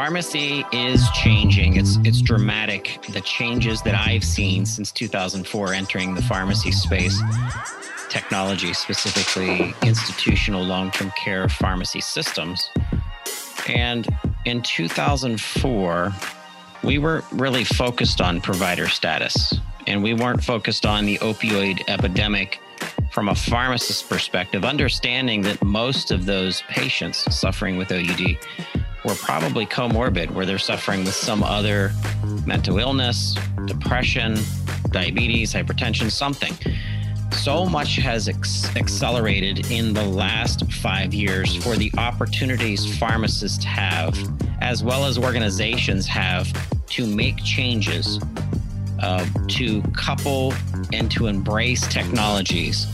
Pharmacy 0.00 0.64
is 0.72 1.10
changing. 1.10 1.76
It's 1.76 1.98
it's 2.04 2.22
dramatic. 2.22 3.04
The 3.10 3.20
changes 3.20 3.82
that 3.82 3.94
I've 3.94 4.24
seen 4.24 4.64
since 4.64 4.90
2004 4.92 5.74
entering 5.74 6.14
the 6.14 6.22
pharmacy 6.22 6.72
space, 6.72 7.20
technology 8.08 8.72
specifically 8.72 9.74
institutional 9.82 10.64
long-term 10.64 11.12
care 11.22 11.50
pharmacy 11.50 12.00
systems. 12.00 12.70
And 13.68 14.08
in 14.46 14.62
2004, 14.62 16.12
we 16.82 16.96
were 16.96 17.22
really 17.30 17.64
focused 17.64 18.22
on 18.22 18.40
provider 18.40 18.88
status 18.88 19.54
and 19.86 20.02
we 20.02 20.14
weren't 20.14 20.42
focused 20.42 20.86
on 20.86 21.04
the 21.04 21.18
opioid 21.18 21.82
epidemic 21.88 22.58
from 23.10 23.28
a 23.28 23.34
pharmacist 23.34 24.08
perspective, 24.08 24.64
understanding 24.64 25.42
that 25.42 25.62
most 25.62 26.10
of 26.10 26.24
those 26.24 26.62
patients 26.70 27.18
suffering 27.34 27.76
with 27.76 27.92
OUD 27.92 28.38
were 29.04 29.14
probably 29.14 29.66
comorbid, 29.66 30.30
where 30.30 30.44
they're 30.44 30.58
suffering 30.58 31.04
with 31.04 31.14
some 31.14 31.42
other 31.42 31.92
mental 32.46 32.78
illness, 32.78 33.36
depression, 33.66 34.38
diabetes, 34.90 35.52
hypertension, 35.54 36.10
something. 36.10 36.52
So 37.32 37.64
much 37.64 37.96
has 37.96 38.28
ex- 38.28 38.74
accelerated 38.76 39.70
in 39.70 39.94
the 39.94 40.04
last 40.04 40.70
five 40.72 41.14
years 41.14 41.56
for 41.62 41.76
the 41.76 41.90
opportunities 41.96 42.98
pharmacists 42.98 43.64
have, 43.64 44.18
as 44.60 44.82
well 44.82 45.04
as 45.04 45.16
organizations 45.16 46.06
have, 46.06 46.52
to 46.88 47.06
make 47.06 47.42
changes, 47.42 48.20
uh, 49.00 49.24
to 49.48 49.80
couple 49.94 50.52
and 50.92 51.10
to 51.12 51.28
embrace 51.28 51.86
technologies. 51.86 52.86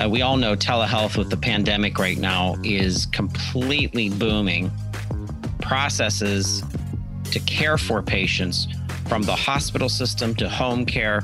Uh, 0.00 0.08
we 0.08 0.22
all 0.22 0.36
know 0.36 0.56
telehealth 0.56 1.18
with 1.18 1.28
the 1.28 1.36
pandemic 1.36 1.98
right 1.98 2.18
now 2.18 2.56
is 2.62 3.06
completely 3.06 4.08
booming 4.08 4.70
processes 5.62 6.62
to 7.30 7.40
care 7.40 7.78
for 7.78 8.02
patients 8.02 8.68
from 9.08 9.22
the 9.22 9.34
hospital 9.34 9.88
system 9.88 10.34
to 10.34 10.48
home 10.48 10.84
care 10.84 11.22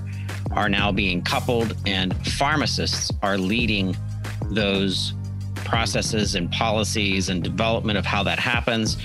are 0.52 0.68
now 0.68 0.90
being 0.90 1.22
coupled, 1.22 1.76
and 1.86 2.14
pharmacists 2.26 3.10
are 3.22 3.36
leading 3.36 3.96
those 4.50 5.14
processes 5.56 6.34
and 6.34 6.50
policies 6.50 7.28
and 7.28 7.42
development 7.42 7.98
of 7.98 8.06
how 8.06 8.22
that 8.22 8.38
happens. 8.38 8.96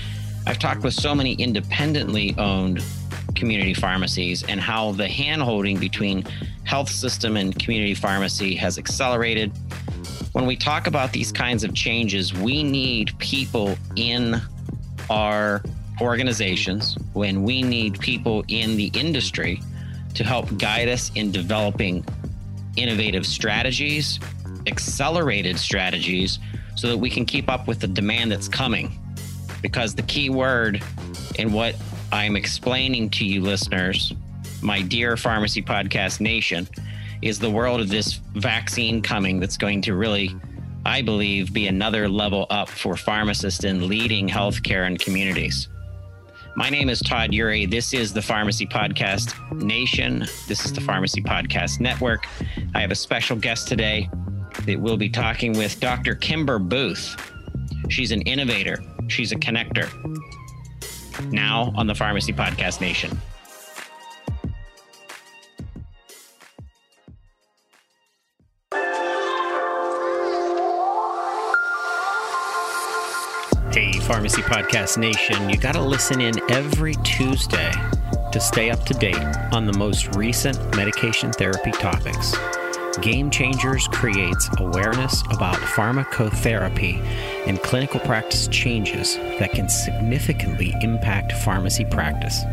I've 0.46 0.58
talked 0.58 0.82
with 0.82 0.94
so 0.94 1.14
many 1.14 1.34
independently 1.34 2.34
owned 2.38 2.82
community 3.34 3.74
pharmacies 3.74 4.42
and 4.44 4.60
how 4.60 4.92
the 4.92 5.06
handholding 5.06 5.78
between 5.78 6.24
health 6.64 6.88
system 6.88 7.36
and 7.36 7.58
community 7.58 7.94
pharmacy 7.94 8.54
has 8.54 8.78
accelerated. 8.78 9.52
When 10.32 10.46
we 10.46 10.56
talk 10.56 10.86
about 10.86 11.12
these 11.12 11.30
kinds 11.30 11.64
of 11.64 11.74
changes, 11.74 12.32
we 12.32 12.62
need 12.62 13.18
people 13.18 13.76
in 13.96 14.40
our 15.10 15.62
organizations, 16.00 16.96
when 17.12 17.42
we 17.42 17.62
need 17.62 17.98
people 18.00 18.44
in 18.48 18.76
the 18.76 18.90
industry 18.94 19.60
to 20.14 20.24
help 20.24 20.56
guide 20.58 20.88
us 20.88 21.10
in 21.14 21.30
developing 21.30 22.04
innovative 22.76 23.26
strategies, 23.26 24.18
accelerated 24.66 25.58
strategies, 25.58 26.38
so 26.76 26.88
that 26.88 26.96
we 26.98 27.10
can 27.10 27.24
keep 27.24 27.48
up 27.48 27.66
with 27.66 27.80
the 27.80 27.86
demand 27.86 28.32
that's 28.32 28.48
coming. 28.48 28.98
Because 29.62 29.94
the 29.94 30.02
key 30.02 30.30
word 30.30 30.82
in 31.36 31.52
what 31.52 31.76
I'm 32.12 32.36
explaining 32.36 33.10
to 33.10 33.24
you, 33.24 33.40
listeners, 33.40 34.12
my 34.62 34.82
dear 34.82 35.16
Pharmacy 35.16 35.62
Podcast 35.62 36.20
Nation, 36.20 36.68
is 37.22 37.38
the 37.38 37.50
world 37.50 37.80
of 37.80 37.88
this 37.88 38.14
vaccine 38.34 39.00
coming 39.00 39.40
that's 39.40 39.56
going 39.56 39.80
to 39.82 39.94
really 39.94 40.34
I 40.86 41.00
believe, 41.00 41.52
be 41.52 41.66
another 41.66 42.08
level 42.08 42.46
up 42.50 42.68
for 42.68 42.96
pharmacists 42.96 43.64
in 43.64 43.88
leading 43.88 44.28
healthcare 44.28 44.86
and 44.86 44.98
communities. 44.98 45.68
My 46.56 46.68
name 46.68 46.90
is 46.90 47.00
Todd 47.00 47.30
Eury. 47.30 47.68
This 47.68 47.94
is 47.94 48.12
the 48.12 48.20
Pharmacy 48.20 48.66
Podcast 48.66 49.34
Nation. 49.62 50.20
This 50.46 50.64
is 50.64 50.72
the 50.72 50.82
Pharmacy 50.82 51.22
Podcast 51.22 51.80
Network. 51.80 52.26
I 52.74 52.80
have 52.80 52.90
a 52.90 52.94
special 52.96 53.36
guest 53.36 53.66
today 53.66 54.10
that 54.66 54.78
we'll 54.78 54.98
be 54.98 55.08
talking 55.08 55.54
with 55.54 55.80
Dr. 55.80 56.14
Kimber 56.14 56.58
Booth. 56.58 57.16
She's 57.88 58.12
an 58.12 58.20
innovator, 58.22 58.78
she's 59.08 59.32
a 59.32 59.36
connector. 59.36 59.88
Now 61.32 61.72
on 61.76 61.86
the 61.86 61.94
Pharmacy 61.94 62.32
Podcast 62.32 62.80
Nation. 62.80 63.18
Pharmacy 74.14 74.42
Podcast 74.42 74.96
Nation, 74.96 75.50
you 75.50 75.56
got 75.56 75.72
to 75.72 75.82
listen 75.82 76.20
in 76.20 76.34
every 76.48 76.94
Tuesday 77.02 77.72
to 78.30 78.38
stay 78.38 78.70
up 78.70 78.84
to 78.84 78.94
date 78.94 79.18
on 79.52 79.66
the 79.66 79.72
most 79.72 80.14
recent 80.14 80.56
medication 80.76 81.32
therapy 81.32 81.72
topics. 81.72 82.32
Game 83.02 83.28
Changers 83.28 83.88
creates 83.88 84.48
awareness 84.58 85.20
about 85.32 85.56
pharmacotherapy 85.56 87.00
and 87.48 87.60
clinical 87.62 87.98
practice 87.98 88.46
changes 88.46 89.16
that 89.40 89.50
can 89.50 89.68
significantly 89.68 90.72
impact 90.80 91.32
pharmacy 91.32 91.84
practice. 91.84 92.44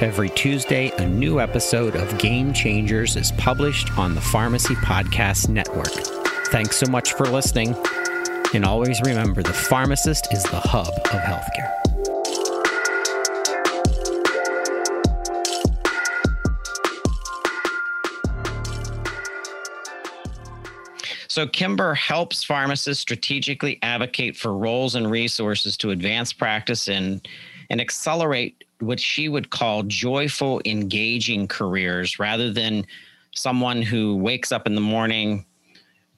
Every 0.00 0.28
Tuesday, 0.28 0.92
a 0.98 1.08
new 1.08 1.40
episode 1.40 1.96
of 1.96 2.18
Game 2.18 2.52
Changers 2.52 3.16
is 3.16 3.32
published 3.32 3.98
on 3.98 4.14
the 4.14 4.20
Pharmacy 4.20 4.76
Podcast 4.76 5.48
Network. 5.48 5.92
Thanks 6.52 6.76
so 6.76 6.86
much 6.86 7.14
for 7.14 7.26
listening. 7.26 7.74
And 8.54 8.64
always 8.64 9.00
remember 9.02 9.42
the 9.42 9.52
pharmacist 9.52 10.32
is 10.32 10.42
the 10.44 10.60
hub 10.60 10.88
of 10.88 11.20
healthcare. 11.20 11.72
So, 21.28 21.46
Kimber 21.46 21.92
helps 21.94 22.44
pharmacists 22.44 23.02
strategically 23.02 23.78
advocate 23.82 24.38
for 24.38 24.56
roles 24.56 24.94
and 24.94 25.10
resources 25.10 25.76
to 25.76 25.90
advance 25.90 26.32
practice 26.32 26.88
and, 26.88 27.28
and 27.68 27.78
accelerate 27.78 28.64
what 28.80 28.98
she 28.98 29.28
would 29.28 29.50
call 29.50 29.82
joyful, 29.82 30.62
engaging 30.64 31.46
careers 31.46 32.18
rather 32.18 32.50
than 32.50 32.86
someone 33.32 33.82
who 33.82 34.16
wakes 34.16 34.50
up 34.50 34.66
in 34.66 34.74
the 34.74 34.80
morning, 34.80 35.44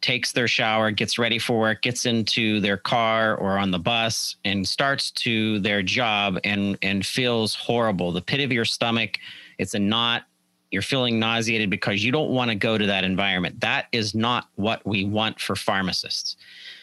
takes 0.00 0.32
their 0.32 0.48
shower, 0.48 0.91
gets 0.91 1.19
ready 1.19 1.38
for 1.38 1.59
work, 1.59 1.82
gets 1.82 2.06
into 2.06 2.60
their 2.60 2.76
car 2.76 3.36
or 3.36 3.59
on 3.59 3.70
the 3.70 3.78
bus 3.78 4.36
and 4.44 4.66
starts 4.66 5.10
to 5.12 5.59
their 5.60 5.82
job 5.82 6.38
and 6.44 6.78
and 6.82 7.04
feels 7.04 7.54
horrible. 7.54 8.12
The 8.12 8.22
pit 8.22 8.41
of 8.41 8.53
your 8.53 8.64
stomach, 8.64 9.19
it's 9.58 9.75
a 9.75 9.78
knot. 9.78 10.25
You're 10.70 10.82
feeling 10.82 11.19
nauseated 11.19 11.70
because 11.70 12.04
you 12.04 12.12
don't 12.12 12.31
want 12.31 12.50
to 12.50 12.54
go 12.54 12.76
to 12.76 12.87
that 12.87 13.04
environment. 13.04 13.60
That 13.60 13.87
is 13.92 14.14
not 14.14 14.48
what 14.56 14.84
we 14.87 15.04
want 15.04 15.41
for 15.41 15.56
pharmacists. 15.56 16.37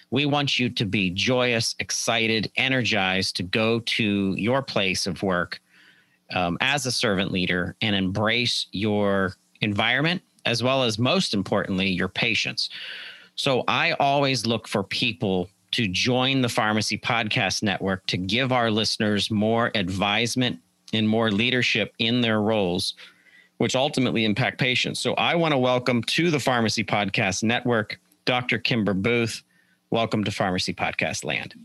We 0.10 0.26
want 0.26 0.58
you 0.58 0.70
to 0.70 0.86
be 0.86 1.12
joyous, 1.12 1.76
excited, 1.80 2.52
energized 2.58 3.36
to 3.38 3.44
go 3.44 3.80
to 3.80 4.34
your 4.38 4.62
place 4.62 5.08
of 5.08 5.22
work 5.22 5.60
um, 6.34 6.58
as 6.62 6.86
a 6.86 6.92
servant 6.92 7.32
leader 7.32 7.76
and 7.82 7.96
embrace 7.96 8.68
your 8.72 9.36
environment 9.62 10.22
as 10.46 10.64
well 10.64 10.84
as 10.84 10.98
most 10.98 11.34
importantly, 11.34 11.90
your 11.90 12.08
patients. 12.08 12.70
So 13.36 13.64
I 13.68 13.94
always 13.94 14.46
look 14.46 14.68
for 14.68 14.84
people 14.84 15.50
to 15.72 15.88
join 15.88 16.42
the 16.42 16.50
Pharmacy 16.50 16.98
Podcast 16.98 17.62
Network 17.62 18.06
to 18.08 18.18
give 18.18 18.52
our 18.52 18.72
listeners 18.72 19.30
more 19.30 19.72
advisement 19.76 20.60
and 20.94 21.10
more 21.10 21.32
leadership 21.32 21.94
in 22.00 22.22
their 22.22 22.42
roles, 22.42 22.94
which 23.58 23.76
ultimately 23.76 24.24
impact 24.24 24.60
patients. 24.60 25.00
So 25.00 25.14
I 25.16 25.36
want 25.36 25.52
to 25.54 25.58
welcome 25.58 26.02
to 26.04 26.32
the 26.32 26.40
Pharmacy 26.40 26.84
Podcast 26.84 27.44
Network 27.44 28.00
Dr. 28.24 28.58
Kimber 28.58 28.94
Booth. 28.94 29.44
Welcome 29.90 30.24
to 30.24 30.32
Pharmacy 30.32 30.74
Podcast 30.74 31.26
Land. 31.26 31.56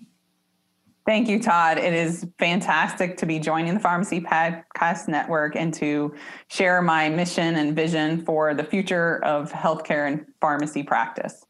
Thank 1.10 1.28
you, 1.28 1.40
Todd. 1.40 1.76
It 1.76 1.92
is 1.92 2.24
fantastic 2.38 3.16
to 3.16 3.26
be 3.26 3.40
joining 3.40 3.74
the 3.74 3.80
Pharmacy 3.80 4.20
Podcast 4.20 5.08
Network 5.08 5.56
and 5.56 5.74
to 5.74 6.14
share 6.46 6.80
my 6.82 7.08
mission 7.08 7.56
and 7.56 7.74
vision 7.74 8.24
for 8.24 8.54
the 8.54 8.62
future 8.62 9.18
of 9.24 9.50
healthcare 9.50 10.06
and 10.06 10.24
pharmacy 10.40 10.84
practice. 10.84 11.44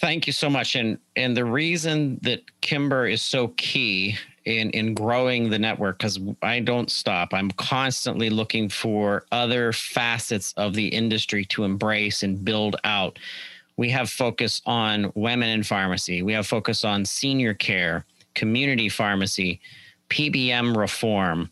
Thank 0.00 0.26
you 0.26 0.32
so 0.32 0.50
much. 0.50 0.74
And 0.74 0.98
and 1.14 1.36
the 1.36 1.44
reason 1.44 2.18
that 2.22 2.40
Kimber 2.62 3.06
is 3.06 3.22
so 3.22 3.54
key 3.58 4.16
in 4.44 4.70
in 4.70 4.94
growing 4.94 5.48
the 5.48 5.60
network 5.60 5.98
because 5.98 6.18
I 6.42 6.58
don't 6.58 6.90
stop. 6.90 7.32
I'm 7.32 7.52
constantly 7.52 8.28
looking 8.28 8.68
for 8.68 9.24
other 9.30 9.72
facets 9.72 10.52
of 10.56 10.74
the 10.74 10.88
industry 10.88 11.44
to 11.44 11.62
embrace 11.62 12.24
and 12.24 12.44
build 12.44 12.74
out. 12.82 13.20
We 13.76 13.90
have 13.90 14.10
focus 14.10 14.60
on 14.66 15.12
women 15.14 15.48
in 15.48 15.62
pharmacy. 15.62 16.22
We 16.22 16.32
have 16.32 16.46
focus 16.46 16.84
on 16.84 17.04
senior 17.04 17.54
care, 17.54 18.04
community 18.34 18.88
pharmacy, 18.88 19.60
PBM 20.08 20.76
reform, 20.76 21.50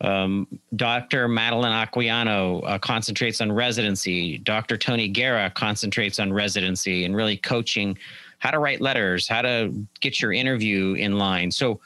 um, 0.00 0.46
Dr. 0.76 1.28
Madeline 1.28 1.72
Acquiano 1.72 2.62
uh, 2.66 2.78
concentrates 2.78 3.40
on 3.40 3.52
residency. 3.52 4.38
Dr. 4.38 4.76
Tony 4.76 5.08
Guerra 5.08 5.50
concentrates 5.50 6.18
on 6.18 6.32
residency 6.32 7.04
and 7.04 7.14
really 7.14 7.36
coaching 7.36 7.98
how 8.38 8.50
to 8.50 8.58
write 8.58 8.80
letters, 8.80 9.28
how 9.28 9.42
to 9.42 9.72
get 10.00 10.20
your 10.20 10.32
interview 10.32 10.94
in 10.94 11.18
line. 11.18 11.50
So 11.50 11.80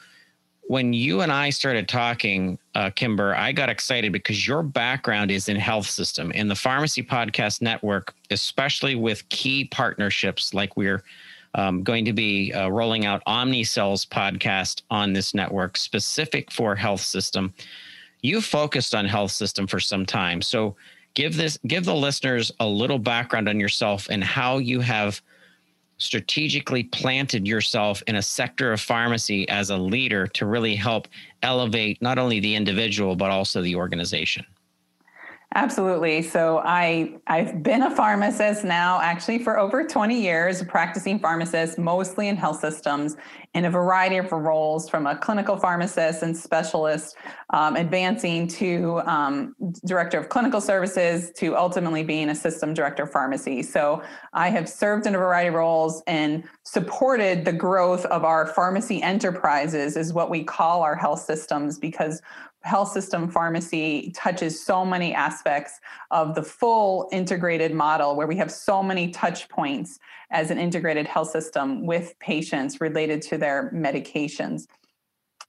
when 0.67 0.93
you 0.93 1.21
and 1.21 1.31
I 1.31 1.49
started 1.49 1.89
talking, 1.89 2.57
uh, 2.73 2.89
Kimber, 2.89 3.35
I 3.35 3.51
got 3.51 3.69
excited 3.69 4.13
because 4.13 4.47
your 4.47 4.63
background 4.63 5.29
is 5.29 5.49
in 5.49 5.57
health 5.57 5.87
system 5.87 6.31
in 6.31 6.47
the 6.47 6.55
Pharmacy 6.55 7.03
Podcast 7.03 7.61
Network, 7.61 8.15
especially 8.31 8.95
with 8.95 9.27
key 9.29 9.65
partnerships 9.65 10.53
like 10.53 10.77
we're 10.77 11.03
um, 11.55 11.83
going 11.83 12.05
to 12.05 12.13
be 12.13 12.53
uh, 12.53 12.69
rolling 12.69 13.05
out 13.05 13.23
Omnicell's 13.25 14.05
podcast 14.05 14.83
on 14.91 15.13
this 15.13 15.33
network 15.33 15.77
specific 15.77 16.51
for 16.51 16.75
health 16.75 17.01
system. 17.01 17.53
You 18.21 18.41
focused 18.41 18.93
on 18.93 19.05
health 19.05 19.31
system 19.31 19.65
for 19.65 19.79
some 19.79 20.05
time, 20.05 20.41
so 20.41 20.75
give 21.15 21.35
this 21.35 21.57
give 21.65 21.85
the 21.85 21.95
listeners 21.95 22.51
a 22.59 22.67
little 22.67 22.99
background 22.99 23.49
on 23.49 23.59
yourself 23.59 24.07
and 24.09 24.23
how 24.23 24.59
you 24.59 24.81
have 24.81 25.21
strategically 25.97 26.83
planted 26.83 27.47
yourself 27.47 28.03
in 28.07 28.15
a 28.15 28.21
sector 28.21 28.73
of 28.73 28.81
pharmacy 28.81 29.47
as 29.47 29.69
a 29.69 29.77
leader 29.77 30.27
to 30.27 30.45
really 30.45 30.75
help 30.75 31.07
elevate 31.41 32.01
not 32.01 32.19
only 32.19 32.41
the 32.41 32.53
individual 32.53 33.15
but 33.15 33.31
also 33.31 33.61
the 33.61 33.75
organization 33.75 34.45
Absolutely. 35.57 36.21
So 36.21 36.61
I 36.65 37.13
I've 37.27 37.63
been 37.63 37.83
a 37.83 37.95
pharmacist 37.95 38.65
now 38.65 38.99
actually 39.01 39.39
for 39.39 39.57
over 39.57 39.87
20 39.87 40.19
years, 40.21 40.61
practicing 40.63 41.17
pharmacist 41.17 41.77
mostly 41.77 42.27
in 42.27 42.35
health 42.35 42.59
systems 42.59 43.15
in 43.55 43.63
a 43.63 43.69
variety 43.71 44.17
of 44.17 44.29
roles 44.33 44.89
from 44.89 45.07
a 45.07 45.15
clinical 45.15 45.55
pharmacist 45.55 46.21
and 46.21 46.35
specialist 46.35 47.15
um, 47.51 47.77
advancing 47.77 48.47
to 48.47 49.01
um, 49.05 49.55
director 49.85 50.19
of 50.19 50.27
clinical 50.27 50.59
services 50.59 51.31
to 51.31 51.55
ultimately 51.55 52.03
being 52.03 52.29
a 52.29 52.35
system 52.35 52.73
director 52.73 53.03
of 53.03 53.11
pharmacy. 53.11 53.63
So 53.63 54.03
I 54.33 54.49
have 54.49 54.67
served 54.67 55.07
in 55.07 55.15
a 55.15 55.17
variety 55.17 55.47
of 55.47 55.53
roles 55.53 56.03
and 56.05 56.43
supported 56.63 57.45
the 57.45 57.53
growth 57.53 58.05
of 58.07 58.25
our 58.25 58.45
pharmacy 58.45 59.01
enterprises 59.01 59.95
is 59.95 60.11
what 60.11 60.29
we 60.29 60.43
call 60.43 60.81
our 60.83 60.95
health 60.95 61.21
systems 61.21 61.79
because 61.79 62.21
health 62.65 62.91
system 62.91 63.29
pharmacy 63.29 64.11
touches 64.15 64.65
so 64.65 64.83
many 64.83 65.13
aspects 65.13 65.79
of 66.09 66.33
the 66.33 66.41
full 66.41 67.07
integrated 67.11 67.71
model 67.71 68.15
where 68.15 68.25
we 68.25 68.35
have 68.35 68.51
so 68.51 68.81
many 68.81 69.11
touch 69.11 69.47
points 69.49 69.99
as 70.31 70.49
an 70.49 70.57
integrated 70.57 71.05
health 71.05 71.29
system 71.29 71.85
with 71.85 72.17
patients 72.19 72.81
related 72.81 73.21
to 73.21 73.37
their 73.45 73.71
medications. 73.73 74.65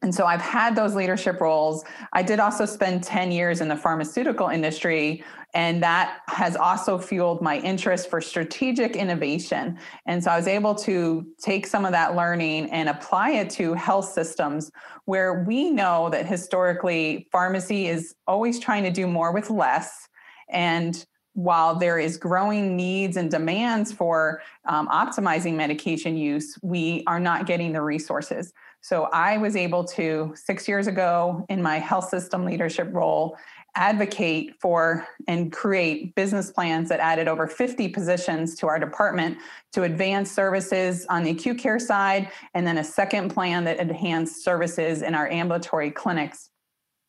And 0.03 0.15
so 0.15 0.27
I've 0.27 0.43
had 0.43 0.77
those 0.77 0.95
leadership 0.95 1.41
roles. 1.41 1.83
I 2.13 2.23
did 2.23 2.39
also 2.39 2.67
spend 2.67 3.03
10 3.03 3.33
years 3.33 3.63
in 3.63 3.69
the 3.69 3.77
pharmaceutical 3.77 4.49
industry, 4.49 5.25
and 5.55 5.83
that 5.83 6.19
has 6.29 6.55
also 6.55 6.99
fueled 6.99 7.41
my 7.41 7.59
interest 7.61 8.11
for 8.11 8.21
strategic 8.21 8.95
innovation. 8.95 9.79
And 10.05 10.23
so 10.23 10.31
I 10.31 10.37
was 10.37 10.47
able 10.47 10.75
to 10.75 11.27
take 11.41 11.67
some 11.67 11.87
of 11.87 11.93
that 11.93 12.15
learning 12.15 12.71
and 12.71 12.91
apply 12.91 13.31
it 13.31 13.49
to 13.53 13.73
health 13.73 14.13
systems 14.13 14.71
where 15.07 15.43
we 15.45 15.71
know 15.71 16.11
that 16.11 16.27
historically 16.27 17.27
pharmacy 17.33 17.89
is 17.89 18.15
always 18.27 18.61
trying 18.61 18.83
to 18.83 18.91
do 18.91 19.07
more 19.07 19.33
with 19.33 19.49
less. 19.49 20.07
And 20.51 21.07
while 21.37 21.75
there 21.75 21.99
is 21.99 22.17
growing 22.17 22.77
needs 22.77 23.19
and 23.19 23.31
demands 23.31 23.93
for 23.93 24.41
um, 24.65 24.89
optimizing 24.89 25.55
medication 25.55 26.17
use, 26.17 26.59
we 26.63 27.05
are 27.07 27.21
not 27.21 27.47
getting 27.47 27.73
the 27.73 27.83
resources. 27.83 28.55
So 28.81 29.05
I 29.13 29.37
was 29.37 29.55
able 29.55 29.85
to, 29.85 30.33
six 30.35 30.67
years 30.67 30.87
ago, 30.87 31.45
in 31.51 31.63
my 31.63 31.79
health 31.79 32.09
system 32.09 32.47
leadership 32.47 32.89
role, 32.91 33.37
advocate 33.75 34.55
for 34.59 35.07
and 35.29 35.53
create 35.53 36.15
business 36.15 36.51
plans 36.51 36.89
that 36.89 37.01
added 37.01 37.29
over 37.29 37.47
50 37.47 37.89
positions 37.91 38.55
to 38.57 38.67
our 38.67 38.79
department 38.79 39.37
to 39.73 39.83
advance 39.83 40.33
services 40.33 41.05
on 41.11 41.23
the 41.23 41.33
acute 41.33 41.59
care 41.59 41.79
side, 41.79 42.31
and 42.55 42.67
then 42.67 42.79
a 42.79 42.85
second 42.85 43.29
plan 43.29 43.65
that 43.65 43.79
enhanced 43.79 44.43
services 44.43 45.03
in 45.03 45.15
our 45.15 45.29
ambulatory 45.29 45.91
clinics. 45.91 46.49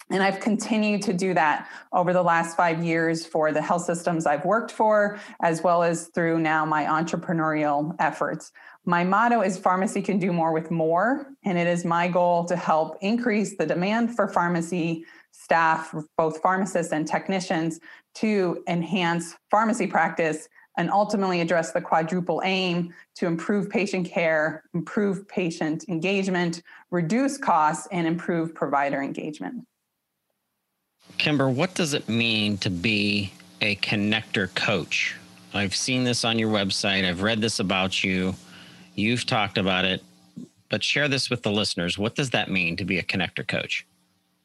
And 0.09 0.23
I've 0.23 0.39
continued 0.39 1.01
to 1.03 1.13
do 1.13 1.33
that 1.33 1.69
over 1.91 2.13
the 2.13 2.23
last 2.23 2.55
five 2.55 2.83
years 2.83 3.25
for 3.25 3.51
the 3.51 3.61
health 3.61 3.83
systems 3.83 4.25
I've 4.25 4.45
worked 4.45 4.71
for, 4.71 5.19
as 5.41 5.61
well 5.61 5.83
as 5.83 6.07
through 6.07 6.39
now 6.39 6.65
my 6.65 6.85
entrepreneurial 6.85 7.93
efforts. 7.99 8.53
My 8.85 9.03
motto 9.03 9.41
is 9.41 9.57
pharmacy 9.57 10.01
can 10.01 10.17
do 10.17 10.31
more 10.31 10.53
with 10.53 10.71
more, 10.71 11.27
and 11.43 11.57
it 11.57 11.67
is 11.67 11.83
my 11.83 12.07
goal 12.07 12.45
to 12.45 12.55
help 12.55 12.97
increase 13.01 13.57
the 13.57 13.65
demand 13.65 14.15
for 14.15 14.29
pharmacy 14.29 15.03
staff, 15.31 15.93
both 16.17 16.41
pharmacists 16.41 16.93
and 16.93 17.05
technicians, 17.05 17.81
to 18.15 18.63
enhance 18.67 19.35
pharmacy 19.51 19.87
practice 19.87 20.47
and 20.77 20.89
ultimately 20.89 21.41
address 21.41 21.73
the 21.73 21.81
quadruple 21.81 22.41
aim 22.45 22.93
to 23.15 23.25
improve 23.25 23.69
patient 23.69 24.07
care, 24.07 24.63
improve 24.73 25.27
patient 25.27 25.83
engagement, 25.89 26.61
reduce 26.91 27.37
costs, 27.37 27.87
and 27.91 28.07
improve 28.07 28.55
provider 28.55 29.01
engagement. 29.01 29.65
Kimber, 31.17 31.49
what 31.49 31.73
does 31.73 31.93
it 31.93 32.07
mean 32.07 32.57
to 32.59 32.69
be 32.69 33.31
a 33.61 33.75
connector 33.77 34.53
coach? 34.53 35.15
I've 35.53 35.75
seen 35.75 36.03
this 36.03 36.23
on 36.23 36.37
your 36.37 36.51
website, 36.51 37.05
I've 37.05 37.21
read 37.21 37.41
this 37.41 37.59
about 37.59 38.03
you, 38.03 38.35
you've 38.95 39.25
talked 39.25 39.57
about 39.57 39.85
it, 39.85 40.03
but 40.69 40.83
share 40.83 41.07
this 41.07 41.29
with 41.29 41.43
the 41.43 41.51
listeners. 41.51 41.97
What 41.97 42.15
does 42.15 42.29
that 42.31 42.51
mean 42.51 42.75
to 42.77 42.85
be 42.85 42.99
a 42.99 43.03
connector 43.03 43.47
coach? 43.47 43.85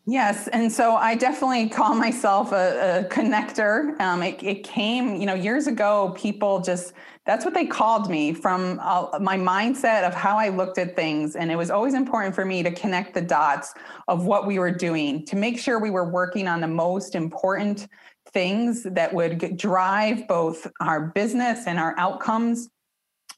Yes, 0.06 0.48
and 0.48 0.70
so 0.70 0.96
I 0.96 1.14
definitely 1.14 1.68
call 1.68 1.94
myself 1.94 2.52
a, 2.52 3.00
a 3.00 3.14
connector. 3.14 4.00
Um, 4.00 4.22
it, 4.22 4.42
it, 4.42 4.64
came, 4.64 5.14
you 5.16 5.26
know, 5.26 5.34
years 5.34 5.68
ago. 5.68 6.12
People 6.16 6.60
just 6.60 6.92
that's 7.24 7.44
what 7.44 7.54
they 7.54 7.66
called 7.66 8.10
me 8.10 8.32
from 8.32 8.80
uh, 8.82 9.18
my 9.20 9.36
mindset 9.36 10.06
of 10.06 10.12
how 10.12 10.36
I 10.36 10.48
looked 10.48 10.78
at 10.78 10.96
things, 10.96 11.36
and 11.36 11.52
it 11.52 11.56
was 11.56 11.70
always 11.70 11.94
important 11.94 12.34
for 12.34 12.44
me 12.44 12.62
to 12.62 12.72
connect 12.72 13.14
the 13.14 13.20
dots 13.20 13.74
of 14.08 14.26
what 14.26 14.46
we 14.46 14.58
were 14.58 14.72
doing 14.72 15.24
to 15.26 15.36
make 15.36 15.58
sure 15.58 15.78
we 15.78 15.90
were 15.90 16.08
working 16.10 16.48
on 16.48 16.60
the 16.60 16.68
most 16.68 17.14
important 17.14 17.86
things 18.32 18.84
that 18.84 19.12
would 19.12 19.56
drive 19.56 20.26
both 20.26 20.66
our 20.80 21.08
business 21.08 21.66
and 21.66 21.78
our 21.78 21.94
outcomes 21.98 22.68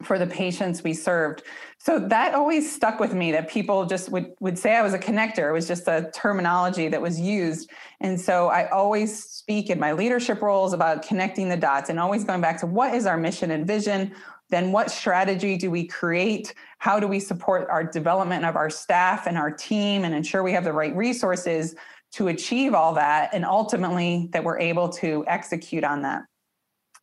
for 0.02 0.18
the 0.18 0.26
patients 0.26 0.82
we 0.82 0.92
served. 0.92 1.42
So 1.78 1.98
that 1.98 2.34
always 2.34 2.70
stuck 2.70 2.98
with 2.98 3.14
me 3.14 3.32
that 3.32 3.48
people 3.48 3.86
just 3.86 4.10
would 4.10 4.32
would 4.40 4.58
say 4.58 4.74
I 4.76 4.82
was 4.82 4.94
a 4.94 4.98
connector. 4.98 5.50
It 5.50 5.52
was 5.52 5.68
just 5.68 5.86
a 5.86 6.10
terminology 6.14 6.88
that 6.88 7.00
was 7.00 7.20
used. 7.20 7.70
And 8.00 8.20
so 8.20 8.48
I 8.48 8.68
always 8.70 9.22
speak 9.22 9.70
in 9.70 9.78
my 9.78 9.92
leadership 9.92 10.42
roles 10.42 10.72
about 10.72 11.06
connecting 11.06 11.48
the 11.48 11.56
dots 11.56 11.90
and 11.90 12.00
always 12.00 12.24
going 12.24 12.40
back 12.40 12.58
to 12.60 12.66
what 12.66 12.94
is 12.94 13.06
our 13.06 13.16
mission 13.16 13.50
and 13.50 13.66
vision? 13.66 14.12
Then 14.50 14.72
what 14.72 14.90
strategy 14.90 15.56
do 15.56 15.70
we 15.70 15.86
create? 15.86 16.54
How 16.78 17.00
do 17.00 17.08
we 17.08 17.18
support 17.20 17.68
our 17.70 17.82
development 17.82 18.44
of 18.44 18.56
our 18.56 18.70
staff 18.70 19.26
and 19.26 19.38
our 19.38 19.50
team 19.50 20.04
and 20.04 20.14
ensure 20.14 20.42
we 20.42 20.52
have 20.52 20.64
the 20.64 20.72
right 20.72 20.94
resources 20.94 21.74
to 22.12 22.28
achieve 22.28 22.74
all 22.74 22.94
that 22.94 23.30
and 23.32 23.44
ultimately 23.44 24.28
that 24.32 24.44
we're 24.44 24.58
able 24.58 24.88
to 24.88 25.24
execute 25.26 25.82
on 25.82 26.02
that? 26.02 26.22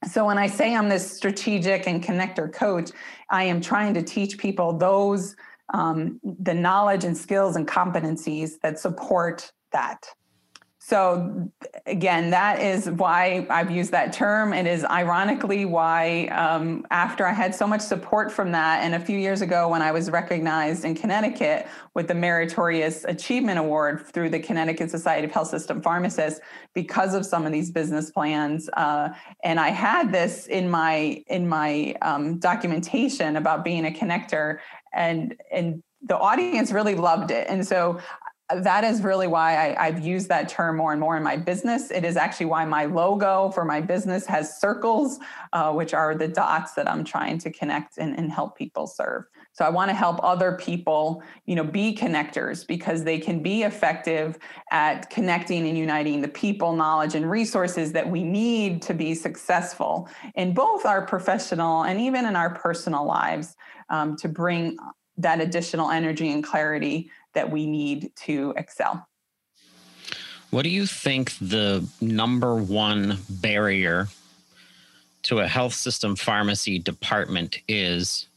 So 0.07 0.25
when 0.25 0.37
I 0.37 0.47
say 0.47 0.75
I'm 0.75 0.89
this 0.89 1.15
strategic 1.15 1.87
and 1.87 2.03
connector 2.03 2.51
coach, 2.51 2.91
I 3.29 3.43
am 3.43 3.61
trying 3.61 3.93
to 3.93 4.01
teach 4.01 4.37
people 4.37 4.73
those 4.73 5.35
um, 5.73 6.19
the 6.23 6.53
knowledge 6.53 7.03
and 7.03 7.15
skills 7.15 7.55
and 7.55 7.67
competencies 7.67 8.59
that 8.61 8.79
support 8.79 9.51
that. 9.71 10.05
So 10.91 11.49
again, 11.85 12.31
that 12.31 12.59
is 12.61 12.89
why 12.89 13.47
I've 13.49 13.71
used 13.71 13.91
that 13.91 14.11
term. 14.11 14.51
It 14.51 14.67
is 14.67 14.83
ironically 14.83 15.63
why, 15.63 16.25
um, 16.25 16.85
after 16.91 17.25
I 17.25 17.31
had 17.31 17.55
so 17.55 17.65
much 17.65 17.79
support 17.79 18.29
from 18.29 18.51
that, 18.51 18.83
and 18.83 18.93
a 18.93 18.99
few 18.99 19.17
years 19.17 19.41
ago 19.41 19.69
when 19.69 19.81
I 19.81 19.93
was 19.93 20.11
recognized 20.11 20.83
in 20.83 20.93
Connecticut 20.93 21.65
with 21.93 22.09
the 22.09 22.13
Meritorious 22.13 23.05
Achievement 23.05 23.57
Award 23.57 24.05
through 24.05 24.31
the 24.31 24.39
Connecticut 24.41 24.91
Society 24.91 25.23
of 25.27 25.31
Health 25.31 25.47
System 25.47 25.81
Pharmacists, 25.81 26.41
because 26.73 27.13
of 27.13 27.25
some 27.25 27.45
of 27.45 27.53
these 27.53 27.71
business 27.71 28.11
plans, 28.11 28.69
uh, 28.73 29.13
and 29.45 29.61
I 29.61 29.69
had 29.69 30.11
this 30.11 30.47
in 30.47 30.69
my 30.69 31.23
in 31.27 31.47
my 31.47 31.95
um, 32.01 32.37
documentation 32.37 33.37
about 33.37 33.63
being 33.63 33.85
a 33.85 33.91
connector, 33.91 34.57
and 34.93 35.37
and 35.53 35.81
the 36.03 36.17
audience 36.17 36.71
really 36.71 36.95
loved 36.95 37.29
it. 37.29 37.45
And 37.47 37.65
so 37.65 37.99
that 38.55 38.83
is 38.83 39.01
really 39.01 39.27
why 39.27 39.75
I, 39.77 39.85
have 39.91 39.99
used 39.99 40.29
that 40.29 40.49
term 40.49 40.77
more 40.77 40.91
and 40.91 40.99
more 40.99 41.17
in 41.17 41.23
my 41.23 41.37
business. 41.37 41.91
It 41.91 42.03
is 42.03 42.17
actually 42.17 42.47
why 42.47 42.65
my 42.65 42.85
logo 42.85 43.51
for 43.51 43.65
my 43.65 43.81
business 43.81 44.25
has 44.27 44.59
circles, 44.59 45.19
uh, 45.53 45.71
which 45.73 45.93
are 45.93 46.15
the 46.15 46.27
dots 46.27 46.73
that 46.73 46.89
I'm 46.89 47.03
trying 47.03 47.37
to 47.39 47.51
connect 47.51 47.97
and, 47.97 48.17
and 48.17 48.31
help 48.31 48.57
people 48.57 48.87
serve. 48.87 49.25
So 49.53 49.65
I 49.65 49.69
want 49.69 49.89
to 49.89 49.95
help 49.95 50.19
other 50.23 50.53
people, 50.53 51.23
you 51.45 51.55
know, 51.55 51.63
be 51.63 51.95
connectors 51.95 52.65
because 52.65 53.03
they 53.03 53.19
can 53.19 53.43
be 53.43 53.63
effective 53.63 54.39
at 54.71 55.09
connecting 55.09 55.67
and 55.67 55.77
uniting 55.77 56.21
the 56.21 56.27
people, 56.29 56.73
knowledge, 56.73 57.15
and 57.15 57.29
resources 57.29 57.91
that 57.91 58.09
we 58.09 58.23
need 58.23 58.81
to 58.83 58.93
be 58.93 59.13
successful 59.13 60.09
in 60.35 60.53
both 60.53 60.85
our 60.85 61.05
professional 61.05 61.83
and 61.83 61.99
even 61.99 62.25
in 62.25 62.35
our 62.35 62.55
personal 62.55 63.05
lives 63.05 63.55
um, 63.89 64.15
to 64.17 64.29
bring 64.29 64.77
that 65.17 65.41
additional 65.41 65.91
energy 65.91 66.31
and 66.31 66.43
clarity 66.43 67.11
that 67.33 67.49
we 67.49 67.65
need 67.65 68.11
to 68.25 68.53
excel. 68.57 69.07
What 70.49 70.63
do 70.63 70.69
you 70.69 70.85
think 70.85 71.33
the 71.39 71.87
number 72.01 72.55
one 72.55 73.19
barrier 73.29 74.07
to 75.23 75.39
a 75.39 75.47
health 75.47 75.73
system 75.73 76.15
pharmacy 76.15 76.77
department 76.79 77.59
is 77.67 78.27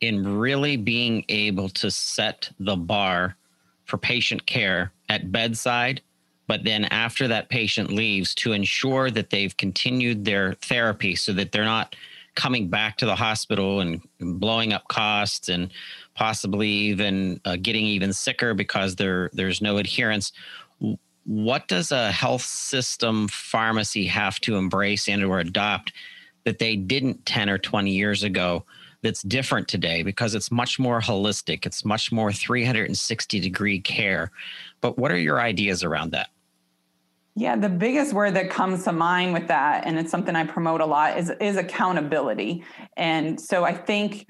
in 0.00 0.38
really 0.38 0.76
being 0.76 1.24
able 1.28 1.68
to 1.68 1.90
set 1.90 2.50
the 2.58 2.76
bar 2.76 3.36
for 3.84 3.96
patient 3.96 4.44
care 4.46 4.92
at 5.08 5.30
bedside, 5.30 6.00
but 6.48 6.64
then 6.64 6.86
after 6.86 7.28
that 7.28 7.48
patient 7.48 7.92
leaves 7.92 8.34
to 8.34 8.52
ensure 8.52 9.10
that 9.10 9.30
they've 9.30 9.56
continued 9.56 10.24
their 10.24 10.54
therapy 10.54 11.14
so 11.14 11.32
that 11.32 11.52
they're 11.52 11.64
not 11.64 11.94
coming 12.34 12.68
back 12.68 12.96
to 12.98 13.06
the 13.06 13.14
hospital 13.14 13.80
and 13.80 14.00
blowing 14.18 14.72
up 14.72 14.88
costs 14.88 15.48
and 15.48 15.70
possibly 16.14 16.68
even 16.68 17.40
uh, 17.44 17.56
getting 17.60 17.84
even 17.84 18.12
sicker 18.12 18.54
because 18.54 18.96
there 18.96 19.30
there's 19.32 19.60
no 19.60 19.78
adherence. 19.78 20.32
What 21.24 21.68
does 21.68 21.92
a 21.92 22.10
health 22.10 22.42
system 22.42 23.28
pharmacy 23.28 24.06
have 24.06 24.40
to 24.40 24.56
embrace 24.56 25.08
and 25.08 25.24
or 25.24 25.38
adopt 25.38 25.92
that 26.44 26.58
they 26.58 26.74
didn't 26.74 27.24
10 27.26 27.48
or 27.48 27.58
20 27.58 27.90
years 27.92 28.22
ago 28.24 28.64
that's 29.02 29.22
different 29.22 29.68
today? 29.68 30.02
Because 30.02 30.34
it's 30.34 30.50
much 30.50 30.78
more 30.78 31.00
holistic. 31.00 31.64
It's 31.64 31.84
much 31.84 32.10
more 32.10 32.32
360 32.32 33.40
degree 33.40 33.80
care. 33.80 34.32
But 34.80 34.98
what 34.98 35.12
are 35.12 35.18
your 35.18 35.40
ideas 35.40 35.84
around 35.84 36.10
that 36.10 36.30
yeah, 37.34 37.56
the 37.56 37.68
biggest 37.68 38.12
word 38.12 38.34
that 38.34 38.50
comes 38.50 38.84
to 38.84 38.92
mind 38.92 39.32
with 39.32 39.48
that, 39.48 39.86
and 39.86 39.98
it's 39.98 40.10
something 40.10 40.36
I 40.36 40.44
promote 40.44 40.80
a 40.80 40.86
lot, 40.86 41.18
is 41.18 41.30
is 41.40 41.56
accountability. 41.56 42.64
And 42.96 43.40
so 43.40 43.64
I 43.64 43.72
think 43.72 44.26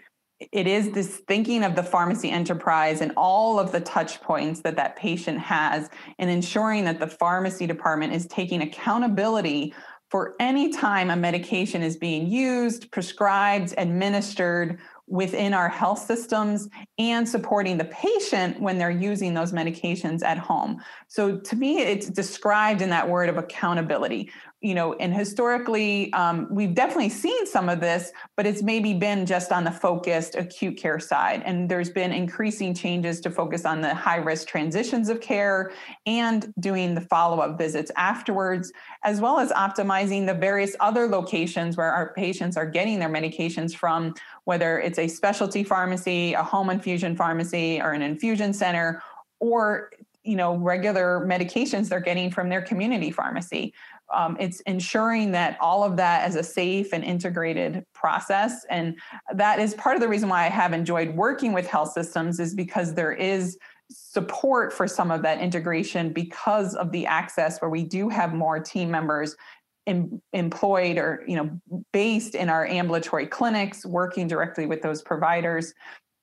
it 0.52 0.66
is 0.66 0.90
this 0.90 1.18
thinking 1.28 1.64
of 1.64 1.76
the 1.76 1.82
pharmacy 1.82 2.30
enterprise 2.30 3.00
and 3.00 3.12
all 3.16 3.59
of 3.59 3.73
the 3.73 3.80
touch 3.80 4.21
points 4.21 4.61
that 4.61 4.76
that 4.76 4.97
patient 4.97 5.38
has 5.38 5.88
and 6.18 6.30
ensuring 6.30 6.85
that 6.85 6.99
the 6.99 7.06
pharmacy 7.06 7.66
department 7.66 8.12
is 8.12 8.26
taking 8.26 8.62
accountability 8.62 9.75
for 10.11 10.35
any 10.40 10.71
time 10.71 11.11
a 11.11 11.16
medication 11.16 11.82
is 11.82 11.97
being 11.97 12.26
used 12.26 12.90
prescribed 12.90 13.73
administered 13.78 14.78
within 15.06 15.52
our 15.52 15.68
health 15.68 15.99
systems 15.99 16.68
and 16.99 17.28
supporting 17.28 17.76
the 17.76 17.85
patient 17.87 18.61
when 18.61 18.78
they're 18.78 18.90
using 18.90 19.35
those 19.35 19.52
medications 19.52 20.23
at 20.25 20.38
home. 20.38 20.80
So 21.09 21.38
to 21.38 21.56
me, 21.56 21.80
it's 21.80 22.09
described 22.09 22.82
in 22.82 22.90
that 22.90 23.09
word 23.09 23.28
of 23.28 23.37
accountability 23.37 24.30
you 24.62 24.75
know, 24.76 24.94
and 24.94 25.12
historically, 25.12 26.12
um, 26.12 26.47
we've 26.49 26.73
definitely 26.73 27.09
seen 27.09 27.47
some 27.47 27.68
of 27.68 27.80
this, 27.80 28.12
but 28.37 28.47
it's 28.47 28.62
maybe 28.62 28.94
been 28.94 29.26
just 29.26 29.50
on 29.50 29.64
the 29.64 29.73
focused 29.73 30.37
acute 30.37 30.76
care 30.76 31.00
side. 31.00 31.42
And 31.44 31.68
there's 31.68 31.90
been 31.90 32.12
increasing 32.12 32.73
changes 32.73 33.21
to 33.23 33.30
focus 33.30 33.64
on 33.64 33.80
the 33.80 33.92
high 33.92 34.16
risk 34.16 34.47
transitions 34.47 35.09
of 35.09 35.21
care 35.21 35.73
and 36.06 36.54
doing 36.61 36.94
the 36.94 37.00
follow 37.00 37.40
up 37.40 37.59
visits 37.59 37.90
afterwards, 37.97 38.73
as 39.02 39.21
well 39.21 39.40
as 39.40 39.50
optimizing 39.50 40.26
the 40.26 40.35
various 40.35 40.76
other 40.78 41.09
locations 41.09 41.76
where 41.76 41.90
our 41.90 42.14
patients 42.14 42.56
are 42.56 42.66
getting 42.66 43.00
their 43.00 43.11
medications 43.11 43.75
from, 43.75 44.14
whether 44.44 44.80
it's 44.80 44.99
a 44.99 45.08
specialty 45.08 45.64
pharmacy, 45.64 46.34
a 46.34 46.42
home 46.42 46.70
infusion 46.70 47.16
pharmacy, 47.16 47.80
or 47.80 47.92
an 47.92 48.02
infusion 48.02 48.52
center, 48.52 49.02
or 49.40 49.90
you 50.25 50.37
know 50.37 50.56
regular 50.56 51.25
medications 51.26 51.88
they're 51.88 52.00
getting 52.00 52.30
from 52.30 52.49
their 52.49 52.62
community 52.62 53.11
pharmacy. 53.11 53.75
Um, 54.12 54.37
it's 54.38 54.61
ensuring 54.61 55.32
that 55.32 55.56
all 55.61 55.84
of 55.84 55.96
that 55.96 56.28
is 56.28 56.37
a 56.37 56.42
safe 56.42 56.92
and 56.92 57.02
integrated 57.02 57.84
process. 57.94 58.64
And 58.68 58.99
that 59.34 59.58
is 59.58 59.75
part 59.75 59.96
of 59.96 60.02
the 60.02 60.08
reason 60.08 60.28
why 60.28 60.44
i 60.44 60.49
have 60.50 60.75
enjoyed 60.75 61.16
working 61.16 61.52
with 61.52 61.66
health 61.66 61.92
systems 61.92 62.38
is 62.38 62.54
because 62.54 62.94
there 62.94 63.12
is 63.12 63.56
support 63.90 64.72
for 64.72 64.87
some 64.87 65.11
of 65.11 65.22
that 65.22 65.40
integration 65.40 66.12
because 66.12 66.75
of 66.75 66.92
the 66.92 67.06
access 67.06 67.61
where 67.61 67.70
we 67.70 67.84
do 67.84 68.08
have 68.08 68.34
more 68.34 68.58
team 68.61 68.90
members 68.90 69.37
em- 69.86 70.20
employed 70.32 70.98
or 70.98 71.24
you 71.26 71.36
know 71.36 71.50
based 71.92 72.34
in 72.34 72.48
our 72.48 72.66
ambulatory 72.66 73.26
clinics 73.26 73.84
working 73.84 74.28
directly 74.28 74.66
with 74.66 74.82
those 74.82 75.02
providers 75.02 75.72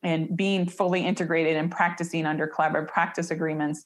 and 0.04 0.36
being 0.38 0.68
fully 0.68 1.06
integrated 1.06 1.58
and 1.58 1.72
practicing 1.72 2.26
under 2.26 2.48
collaborative 2.48 2.88
practice 2.88 3.32
agreements 3.32 3.86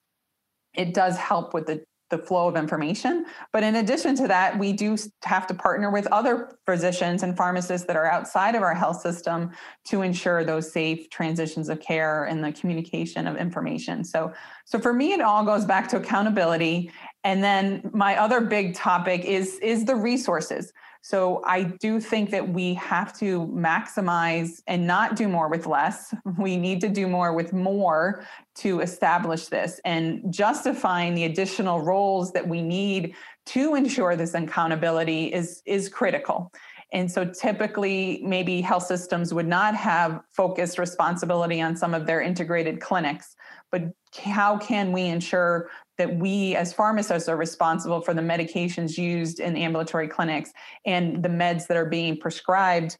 it 0.75 0.93
does 0.93 1.17
help 1.17 1.53
with 1.53 1.65
the 1.65 1.83
the 2.13 2.17
flow 2.19 2.47
of 2.47 2.55
information. 2.55 3.25
But 3.51 3.63
in 3.63 3.77
addition 3.77 4.15
to 4.17 4.27
that, 4.27 4.57
we 4.59 4.71
do 4.71 4.95
have 5.23 5.47
to 5.47 5.53
partner 5.53 5.89
with 5.89 6.05
other 6.07 6.57
physicians 6.67 7.23
and 7.23 7.35
pharmacists 7.35 7.87
that 7.87 7.95
are 7.95 8.05
outside 8.05 8.53
of 8.53 8.61
our 8.61 8.75
health 8.75 9.01
system 9.01 9.51
to 9.85 10.03
ensure 10.03 10.43
those 10.43 10.71
safe 10.71 11.09
transitions 11.09 11.69
of 11.69 11.79
care 11.79 12.25
and 12.25 12.43
the 12.43 12.51
communication 12.51 13.25
of 13.25 13.35
information. 13.37 14.03
So, 14.03 14.31
so 14.65 14.79
for 14.79 14.93
me, 14.93 15.13
it 15.13 15.21
all 15.21 15.43
goes 15.43 15.65
back 15.65 15.87
to 15.89 15.97
accountability. 15.97 16.91
And 17.23 17.43
then 17.43 17.89
my 17.93 18.17
other 18.17 18.41
big 18.41 18.75
topic 18.75 19.23
is 19.25 19.59
is 19.59 19.85
the 19.85 19.95
resources. 19.95 20.73
So 21.05 21.41
I 21.45 21.63
do 21.63 21.99
think 21.99 22.29
that 22.29 22.47
we 22.47 22.75
have 22.75 23.11
to 23.19 23.45
maximize 23.47 24.61
and 24.67 24.87
not 24.87 25.17
do 25.17 25.27
more 25.27 25.49
with 25.49 25.65
less. 25.65 26.15
We 26.37 26.55
need 26.55 26.79
to 26.79 26.87
do 26.87 27.07
more 27.07 27.33
with 27.33 27.51
more 27.51 28.25
to 28.55 28.79
establish 28.79 29.47
this 29.47 29.81
and 29.83 30.23
justifying 30.33 31.13
the 31.13 31.25
additional 31.25 31.81
roles 31.81 32.31
that 32.31 32.47
we 32.47 32.61
need 32.61 33.15
to 33.47 33.75
ensure 33.75 34.15
this 34.15 34.33
accountability 34.33 35.25
is, 35.33 35.61
is 35.65 35.89
critical. 35.89 36.53
And 36.93 37.11
so 37.11 37.25
typically, 37.25 38.21
maybe 38.23 38.61
health 38.61 38.83
systems 38.83 39.33
would 39.33 39.47
not 39.47 39.75
have 39.75 40.21
focused 40.31 40.77
responsibility 40.77 41.59
on 41.59 41.75
some 41.75 41.93
of 41.93 42.05
their 42.05 42.21
integrated 42.21 42.79
clinics. 42.79 43.35
But 43.71 43.91
how 44.17 44.57
can 44.57 44.91
we 44.91 45.03
ensure 45.03 45.69
that 45.97 46.15
we 46.17 46.55
as 46.55 46.73
pharmacists 46.73 47.29
are 47.29 47.37
responsible 47.37 48.01
for 48.01 48.13
the 48.13 48.21
medications 48.21 48.97
used 48.97 49.39
in 49.39 49.55
ambulatory 49.55 50.07
clinics 50.07 50.51
and 50.85 51.21
the 51.23 51.29
meds 51.29 51.67
that 51.67 51.77
are 51.77 51.85
being 51.85 52.17
prescribed 52.17 52.97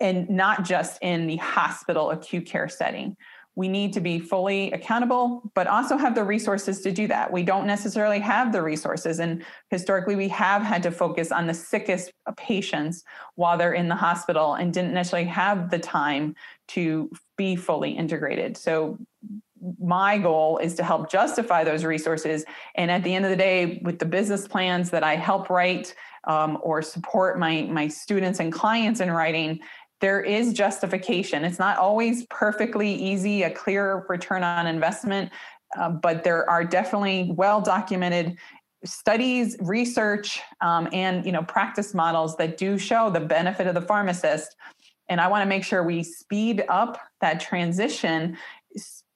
and 0.00 0.28
not 0.30 0.64
just 0.64 0.98
in 1.02 1.26
the 1.26 1.36
hospital 1.36 2.10
acute 2.10 2.46
care 2.46 2.68
setting? 2.68 3.16
We 3.56 3.66
need 3.66 3.92
to 3.94 4.00
be 4.00 4.20
fully 4.20 4.70
accountable 4.70 5.50
but 5.54 5.66
also 5.66 5.96
have 5.96 6.14
the 6.14 6.22
resources 6.22 6.80
to 6.82 6.92
do 6.92 7.08
that. 7.08 7.32
We 7.32 7.42
don't 7.42 7.66
necessarily 7.66 8.20
have 8.20 8.52
the 8.52 8.62
resources 8.62 9.18
and 9.18 9.44
historically 9.70 10.14
we 10.14 10.28
have 10.28 10.62
had 10.62 10.82
to 10.84 10.92
focus 10.92 11.32
on 11.32 11.46
the 11.48 11.54
sickest 11.54 12.12
patients 12.36 13.02
while 13.34 13.58
they're 13.58 13.72
in 13.72 13.88
the 13.88 13.96
hospital 13.96 14.54
and 14.54 14.72
didn't 14.72 14.94
necessarily 14.94 15.28
have 15.28 15.70
the 15.70 15.78
time 15.78 16.36
to 16.68 17.10
be 17.36 17.56
fully 17.56 17.90
integrated. 17.90 18.56
So 18.56 18.96
my 19.80 20.18
goal 20.18 20.58
is 20.58 20.74
to 20.76 20.84
help 20.84 21.10
justify 21.10 21.64
those 21.64 21.84
resources. 21.84 22.44
And 22.74 22.90
at 22.90 23.04
the 23.04 23.14
end 23.14 23.24
of 23.24 23.30
the 23.30 23.36
day, 23.36 23.80
with 23.84 23.98
the 23.98 24.06
business 24.06 24.46
plans 24.46 24.90
that 24.90 25.04
I 25.04 25.16
help 25.16 25.50
write 25.50 25.94
um, 26.24 26.58
or 26.62 26.82
support 26.82 27.38
my, 27.38 27.62
my 27.62 27.88
students 27.88 28.40
and 28.40 28.52
clients 28.52 29.00
in 29.00 29.10
writing, 29.10 29.60
there 30.00 30.20
is 30.20 30.52
justification. 30.52 31.44
It's 31.44 31.58
not 31.58 31.78
always 31.78 32.24
perfectly 32.26 32.92
easy, 32.92 33.42
a 33.42 33.50
clear 33.50 34.06
return 34.08 34.44
on 34.44 34.66
investment, 34.66 35.30
uh, 35.76 35.90
but 35.90 36.24
there 36.24 36.48
are 36.48 36.64
definitely 36.64 37.32
well 37.36 37.60
documented 37.60 38.36
studies 38.84 39.56
research 39.60 40.40
um, 40.60 40.88
and 40.92 41.26
you 41.26 41.32
know 41.32 41.42
practice 41.42 41.94
models 41.94 42.36
that 42.36 42.56
do 42.56 42.78
show 42.78 43.10
the 43.10 43.20
benefit 43.20 43.66
of 43.66 43.74
the 43.74 43.82
pharmacist 43.82 44.54
and 45.08 45.20
i 45.20 45.26
want 45.26 45.42
to 45.42 45.48
make 45.48 45.64
sure 45.64 45.82
we 45.82 46.02
speed 46.02 46.64
up 46.68 47.00
that 47.20 47.40
transition 47.40 48.36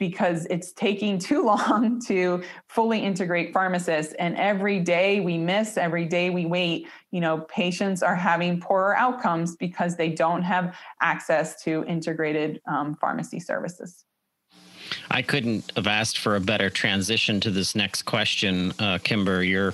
because 0.03 0.47
it's 0.47 0.73
taking 0.73 1.17
too 1.17 1.45
long 1.55 2.01
to 2.01 2.43
fully 2.67 2.99
integrate 2.99 3.53
pharmacists. 3.53 4.13
And 4.19 4.37
every 4.37 4.81
day 4.81 5.21
we 5.21 5.39
miss 5.39 5.77
every 5.77 6.07
day 6.07 6.29
we 6.29 6.45
wait 6.45 6.89
you 7.13 7.21
know 7.21 7.43
patients 7.43 8.03
are 8.03 8.17
having 8.17 8.61
poorer 8.61 8.97
outcomes 8.97 9.55
because 9.55 9.97
they 9.97 10.09
don't 10.09 10.43
have 10.43 10.75
access 11.01 11.63
to 11.63 11.85
integrated 11.85 12.61
um, 12.67 12.97
pharmacy 12.97 13.39
services. 13.39 14.05
I 15.09 15.23
couldn't 15.23 15.71
have 15.77 15.87
asked 15.87 16.19
for 16.19 16.35
a 16.35 16.41
better 16.41 16.69
transition 16.69 17.39
to 17.41 17.51
this 17.53 17.77
next 17.77 18.03
question 18.03 18.73
uh, 18.81 18.99
kimber. 19.05 19.45
You're 19.45 19.73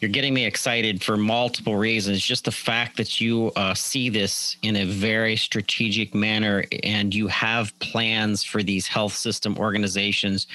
you're 0.00 0.10
getting 0.10 0.32
me 0.32 0.46
excited 0.46 1.02
for 1.02 1.16
multiple 1.16 1.76
reasons. 1.76 2.22
Just 2.22 2.46
the 2.46 2.50
fact 2.50 2.96
that 2.96 3.20
you 3.20 3.52
uh, 3.54 3.74
see 3.74 4.08
this 4.08 4.56
in 4.62 4.76
a 4.76 4.84
very 4.84 5.36
strategic 5.36 6.14
manner 6.14 6.64
and 6.82 7.14
you 7.14 7.26
have 7.28 7.78
plans 7.80 8.42
for 8.42 8.62
these 8.62 8.86
health 8.86 9.12
system 9.12 9.58
organizations 9.58 10.46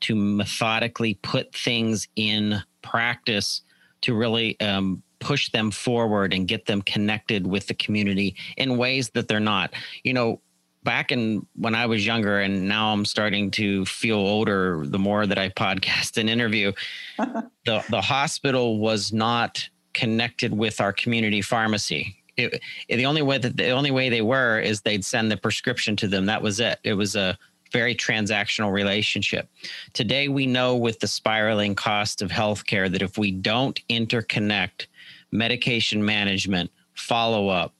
to 0.00 0.16
methodically 0.16 1.14
put 1.14 1.54
things 1.54 2.08
in 2.16 2.60
practice 2.82 3.62
to 4.00 4.14
really 4.14 4.58
um, 4.60 5.02
push 5.20 5.50
them 5.50 5.70
forward 5.70 6.32
and 6.34 6.48
get 6.48 6.66
them 6.66 6.82
connected 6.82 7.46
with 7.46 7.66
the 7.66 7.74
community 7.74 8.34
in 8.56 8.76
ways 8.76 9.10
that 9.10 9.28
they're 9.28 9.40
not. 9.40 9.72
You 10.02 10.12
know, 10.12 10.40
back 10.88 11.12
in 11.12 11.46
when 11.54 11.74
I 11.74 11.84
was 11.84 12.06
younger, 12.06 12.40
and 12.40 12.66
now 12.66 12.94
I'm 12.94 13.04
starting 13.04 13.50
to 13.52 13.84
feel 13.84 14.16
older. 14.16 14.86
The 14.86 14.98
more 14.98 15.26
that 15.26 15.36
I 15.38 15.50
podcast 15.50 16.16
and 16.16 16.30
interview, 16.30 16.72
the 17.18 17.84
the 17.90 18.00
hospital 18.00 18.78
was 18.78 19.12
not 19.12 19.68
connected 19.92 20.56
with 20.56 20.80
our 20.80 20.94
community 20.94 21.42
pharmacy. 21.42 22.16
It, 22.38 22.62
it, 22.88 22.96
the 22.96 23.04
only 23.04 23.20
way 23.20 23.36
that 23.36 23.58
the 23.58 23.68
only 23.68 23.90
way 23.90 24.08
they 24.08 24.22
were 24.22 24.60
is 24.60 24.80
they'd 24.80 25.04
send 25.04 25.30
the 25.30 25.36
prescription 25.36 25.94
to 25.96 26.08
them. 26.08 26.24
That 26.24 26.40
was 26.40 26.58
it. 26.58 26.78
It 26.84 26.94
was 26.94 27.16
a 27.16 27.36
very 27.70 27.94
transactional 27.94 28.72
relationship. 28.72 29.50
Today, 29.92 30.28
we 30.28 30.46
know 30.46 30.74
with 30.74 31.00
the 31.00 31.06
spiraling 31.06 31.74
cost 31.74 32.22
of 32.22 32.30
healthcare 32.30 32.90
that 32.90 33.02
if 33.02 33.18
we 33.18 33.30
don't 33.30 33.78
interconnect 33.90 34.86
medication 35.30 36.02
management, 36.02 36.70
follow 36.94 37.48
up, 37.48 37.74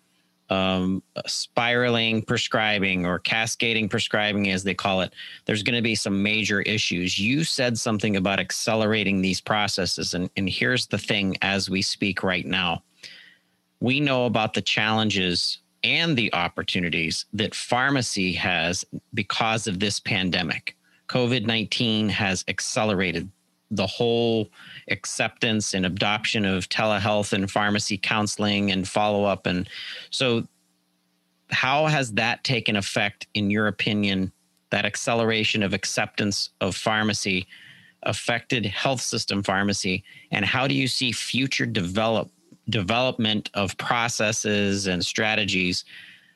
um, 0.51 1.03
spiraling 1.27 2.23
prescribing 2.23 3.05
or 3.05 3.19
cascading 3.19 3.89
prescribing, 3.89 4.51
as 4.51 4.65
they 4.65 4.75
call 4.75 5.01
it, 5.03 5.13
there's 5.45 5.63
going 5.63 5.77
to 5.77 5.83
be 5.83 5.95
some 5.95 6.23
major 6.23 6.63
issues. 6.63 7.19
You 7.19 7.45
said 7.45 7.79
something 7.79 8.17
about 8.17 8.41
accelerating 8.41 9.21
these 9.21 9.41
processes. 9.41 10.15
And, 10.15 10.31
and 10.37 10.49
here's 10.49 10.87
the 10.87 10.99
thing 10.99 11.37
as 11.43 11.69
we 11.69 11.83
speak 11.83 12.23
right 12.23 12.47
now 12.47 12.83
we 13.81 14.01
know 14.01 14.27
about 14.27 14.55
the 14.55 14.63
challenges 14.63 15.59
and 15.85 16.17
the 16.17 16.33
opportunities 16.35 17.27
that 17.33 17.55
pharmacy 17.55 18.33
has 18.33 18.85
because 19.15 19.69
of 19.69 19.79
this 19.79 20.01
pandemic. 20.01 20.77
COVID 21.09 21.47
19 21.47 22.09
has 22.09 22.45
accelerated 22.49 23.31
the 23.71 23.87
whole 23.87 24.51
acceptance 24.91 25.75
and 25.75 25.85
adoption 25.85 26.45
of 26.45 26.69
telehealth 26.69 27.33
and 27.33 27.51
pharmacy 27.51 27.99
counseling 27.99 28.71
and 28.71 28.89
follow 28.89 29.25
up. 29.25 29.47
And 29.47 29.69
so, 30.11 30.47
how 31.51 31.87
has 31.87 32.13
that 32.13 32.45
taken 32.45 32.77
effect, 32.77 33.27
in 33.35 33.51
your 33.51 33.69
opinion, 33.69 34.33
that 34.71 34.85
acceleration 34.85 35.63
of 35.63 35.73
acceptance 35.73 36.51
of 36.61 36.77
pharmacy 36.77 37.47
affected 38.03 38.67
health 38.67 39.01
system 39.01 39.43
pharmacy? 39.43 40.05
And 40.31 40.45
how 40.45 40.67
do 40.67 40.75
you 40.75 40.87
see 40.87 41.11
future 41.11 41.67
develop, 41.67 42.31
development 42.69 43.51
of 43.55 43.77
processes 43.79 44.87
and 44.87 45.05
strategies 45.05 45.85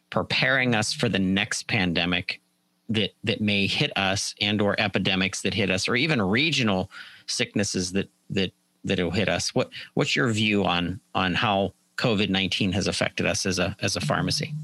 preparing 0.09 0.75
us 0.75 0.93
for 0.93 1.09
the 1.09 1.19
next 1.19 1.67
pandemic 1.69 2.41
that 2.89 3.15
that 3.25 3.41
may 3.41 3.67
hit 3.67 3.97
us 3.97 4.35
and 4.41 4.61
or 4.61 4.79
epidemics 4.79 5.43
that 5.43 5.55
hit 5.55 5.71
us 5.71 5.89
or 5.89 5.97
even 5.97 6.21
regional 6.21 6.91
sicknesses 7.33 7.93
that 7.93 8.09
that 8.31 8.53
that 8.85 8.99
will 8.99 9.11
hit 9.11 9.29
us. 9.29 9.55
What 9.55 9.71
what's 9.95 10.17
your 10.17 10.31
view 10.33 10.65
on 10.65 11.01
on 11.15 11.35
how 11.35 11.75
covid-19 11.99 12.73
has 12.73 12.87
affected 12.87 13.27
us 13.27 13.45
as 13.45 13.59
a 13.59 13.77
as 13.81 13.97
a 13.97 14.01
pharmacy 14.01 14.55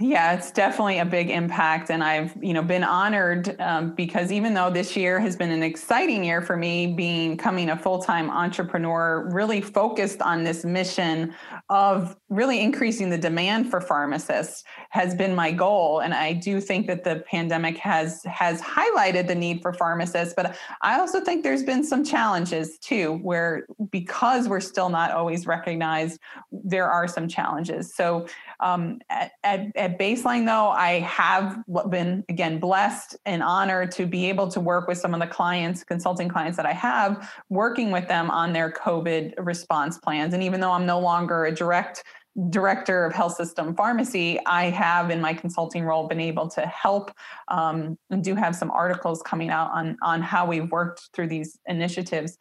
yeah, 0.00 0.34
it's 0.34 0.52
definitely 0.52 0.98
a 0.98 1.04
big 1.04 1.28
impact, 1.28 1.90
and 1.90 2.04
I've 2.04 2.32
you 2.42 2.52
know 2.52 2.62
been 2.62 2.84
honored 2.84 3.60
um, 3.60 3.94
because 3.94 4.30
even 4.30 4.54
though 4.54 4.70
this 4.70 4.96
year 4.96 5.18
has 5.18 5.34
been 5.34 5.50
an 5.50 5.62
exciting 5.62 6.22
year 6.22 6.40
for 6.40 6.56
me, 6.56 6.86
being 6.86 7.36
coming 7.36 7.70
a 7.70 7.76
full 7.76 8.00
time 8.00 8.30
entrepreneur, 8.30 9.28
really 9.32 9.60
focused 9.60 10.22
on 10.22 10.44
this 10.44 10.64
mission 10.64 11.34
of 11.68 12.16
really 12.28 12.60
increasing 12.60 13.10
the 13.10 13.18
demand 13.18 13.70
for 13.70 13.80
pharmacists 13.80 14.62
has 14.90 15.14
been 15.14 15.34
my 15.34 15.50
goal, 15.50 16.00
and 16.00 16.14
I 16.14 16.32
do 16.32 16.60
think 16.60 16.86
that 16.86 17.02
the 17.02 17.24
pandemic 17.28 17.76
has 17.78 18.22
has 18.24 18.60
highlighted 18.62 19.26
the 19.26 19.34
need 19.34 19.62
for 19.62 19.72
pharmacists, 19.72 20.32
but 20.36 20.56
I 20.82 21.00
also 21.00 21.20
think 21.20 21.42
there's 21.42 21.64
been 21.64 21.82
some 21.82 22.04
challenges 22.04 22.78
too, 22.78 23.18
where 23.22 23.66
because 23.90 24.48
we're 24.48 24.60
still 24.60 24.90
not 24.90 25.10
always 25.10 25.46
recognized, 25.46 26.20
there 26.52 26.88
are 26.88 27.08
some 27.08 27.26
challenges. 27.26 27.92
So 27.92 28.26
um, 28.60 29.00
at, 29.08 29.32
at, 29.44 29.76
at 29.76 29.98
baseline, 29.98 30.46
though, 30.46 30.68
I 30.68 31.00
have 31.00 31.62
been 31.90 32.24
again 32.28 32.58
blessed 32.58 33.16
and 33.24 33.42
honored 33.42 33.92
to 33.92 34.06
be 34.06 34.28
able 34.28 34.48
to 34.48 34.60
work 34.60 34.88
with 34.88 34.98
some 34.98 35.14
of 35.14 35.20
the 35.20 35.26
clients, 35.26 35.84
consulting 35.84 36.28
clients 36.28 36.56
that 36.56 36.66
I 36.66 36.72
have, 36.72 37.32
working 37.48 37.90
with 37.90 38.08
them 38.08 38.30
on 38.30 38.52
their 38.52 38.70
COVID 38.72 39.34
response 39.38 39.98
plans. 39.98 40.34
And 40.34 40.42
even 40.42 40.60
though 40.60 40.72
I'm 40.72 40.86
no 40.86 40.98
longer 40.98 41.44
a 41.44 41.54
direct 41.54 42.02
director 42.50 43.04
of 43.04 43.12
health 43.12 43.34
system 43.34 43.74
pharmacy, 43.74 44.38
I 44.46 44.70
have 44.70 45.10
in 45.10 45.20
my 45.20 45.34
consulting 45.34 45.84
role 45.84 46.06
been 46.06 46.20
able 46.20 46.48
to 46.50 46.66
help 46.66 47.10
um, 47.48 47.98
and 48.10 48.22
do 48.22 48.34
have 48.34 48.54
some 48.54 48.70
articles 48.70 49.22
coming 49.22 49.50
out 49.50 49.70
on 49.72 49.96
on 50.02 50.22
how 50.22 50.46
we've 50.46 50.70
worked 50.70 51.10
through 51.14 51.28
these 51.28 51.58
initiatives 51.66 52.36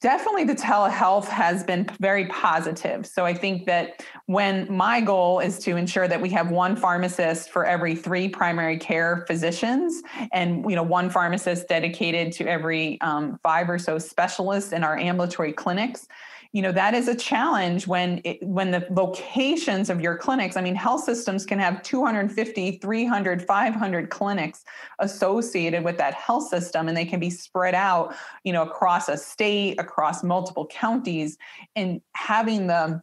definitely 0.00 0.44
the 0.44 0.54
telehealth 0.54 1.26
has 1.26 1.64
been 1.64 1.88
very 1.98 2.26
positive. 2.26 3.04
So 3.04 3.24
I 3.24 3.34
think 3.34 3.66
that 3.66 4.04
when 4.26 4.70
my 4.72 5.00
goal 5.00 5.40
is 5.40 5.58
to 5.60 5.76
ensure 5.76 6.06
that 6.06 6.20
we 6.20 6.30
have 6.30 6.50
one 6.50 6.76
pharmacist 6.76 7.50
for 7.50 7.64
every 7.64 7.96
three 7.96 8.28
primary 8.28 8.78
care 8.78 9.24
physicians 9.26 10.02
and 10.32 10.64
you 10.70 10.76
know 10.76 10.82
one 10.82 11.10
pharmacist 11.10 11.68
dedicated 11.68 12.32
to 12.34 12.46
every 12.46 13.00
um, 13.00 13.40
five 13.42 13.68
or 13.68 13.78
so 13.78 13.98
specialists 13.98 14.72
in 14.72 14.84
our 14.84 14.96
ambulatory 14.96 15.52
clinics 15.52 16.06
you 16.56 16.62
know 16.62 16.72
that 16.72 16.94
is 16.94 17.06
a 17.06 17.14
challenge 17.14 17.86
when 17.86 18.18
it, 18.24 18.42
when 18.42 18.70
the 18.70 18.86
locations 18.88 19.90
of 19.90 20.00
your 20.00 20.16
clinics 20.16 20.56
i 20.56 20.62
mean 20.62 20.74
health 20.74 21.04
systems 21.04 21.44
can 21.44 21.58
have 21.58 21.82
250 21.82 22.78
300 22.78 23.42
500 23.42 24.08
clinics 24.08 24.64
associated 24.98 25.84
with 25.84 25.98
that 25.98 26.14
health 26.14 26.48
system 26.48 26.88
and 26.88 26.96
they 26.96 27.04
can 27.04 27.20
be 27.20 27.28
spread 27.28 27.74
out 27.74 28.14
you 28.42 28.54
know 28.54 28.62
across 28.62 29.10
a 29.10 29.18
state 29.18 29.78
across 29.78 30.24
multiple 30.24 30.66
counties 30.68 31.36
and 31.76 32.00
having 32.14 32.66
the 32.68 33.02